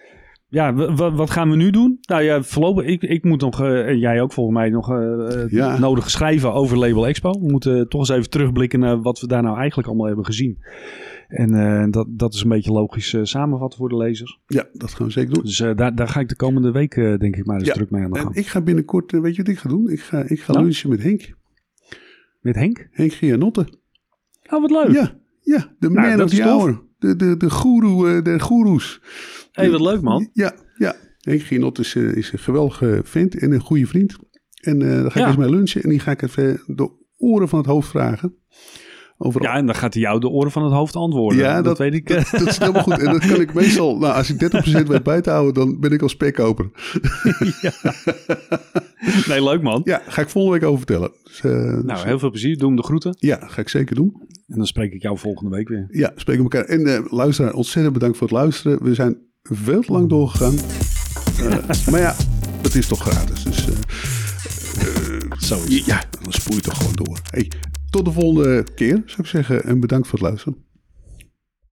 [0.48, 1.98] ja, wat gaan we nu doen?
[2.00, 5.42] Nou ja, voorlopig, ik, ik moet nog, eh, en jij ook volgens mij, nog eh,
[5.42, 5.78] eh, Ja.
[5.78, 7.30] nodig schrijven over Label Expo.
[7.30, 10.58] We moeten toch eens even terugblikken naar wat we daar nou eigenlijk allemaal hebben gezien.
[11.28, 14.38] En dat, dat is een beetje logisch samenvatten voor de lezers.
[14.46, 15.42] ja, dat gaan we zeker doen.
[15.44, 18.02] Dus daar, daar ga ik de komende week, denk ik, maar eens Ja, druk mee
[18.04, 18.36] aan de En gang.
[18.36, 19.90] ik ga binnenkort, weet je wat ik ga doen?
[19.90, 20.64] Ik ga, ik ga Nou?
[20.64, 21.34] lunchen met Henk.
[22.40, 22.88] Met Henk?
[22.90, 23.66] Henk Gianotte.
[24.50, 24.92] Oh, wat leuk.
[24.92, 26.80] Ja, ja, de Nou, man dat of the hour.
[26.98, 29.00] De, de, de goeroe der goeroes.
[29.58, 30.30] Hey, wat leuk man.
[30.32, 30.94] Ja, ja.
[31.20, 34.16] Henk Gianot is, eh, is een geweldige vent en een goede vriend.
[34.60, 35.26] En eh daar ga ik Ja.
[35.26, 35.82] eens mee lunchen.
[35.82, 38.34] En die ga ik even de oren van het hoofd vragen.
[39.20, 41.38] Over Ja, en dan gaat hij jou de oren van het hoofd antwoorden.
[41.38, 42.10] Ja, dat, dat- weet ik.
[42.10, 42.32] eh.
[42.32, 42.98] Dat is helemaal goed.
[42.98, 45.92] En dat kan ik meestal, nou, als ik 30% weet bij te houden, dan ben
[45.92, 46.70] ik al spekkoper.
[49.28, 49.80] nee, leuk man.
[49.84, 51.10] Ja, ga ik volgende week over vertellen.
[51.24, 52.56] Dus, eh, Nou, dus, heel veel plezier.
[52.58, 53.14] Doe hem de groeten.
[53.18, 54.12] ja, ga ik zeker doen.
[54.46, 55.86] En dan spreek ik jou volgende week weer.
[55.90, 56.68] Ja, spreken we elkaar.
[56.68, 58.82] En eh luisteraar, ontzettend bedankt voor het luisteren.
[58.82, 59.16] We zijn
[59.50, 60.54] veel te lang doorgegaan.
[61.38, 62.16] Eh, maar ja,
[62.62, 63.42] het is toch gratis.
[63.42, 63.74] Dus eh,
[65.38, 65.84] Zo is het.
[65.84, 67.18] ja, dan spoel je toch gewoon door.
[67.30, 67.50] Hey,
[67.90, 69.64] tot de volgende keer, zou ik zeggen.
[69.64, 70.56] En bedankt voor het luisteren.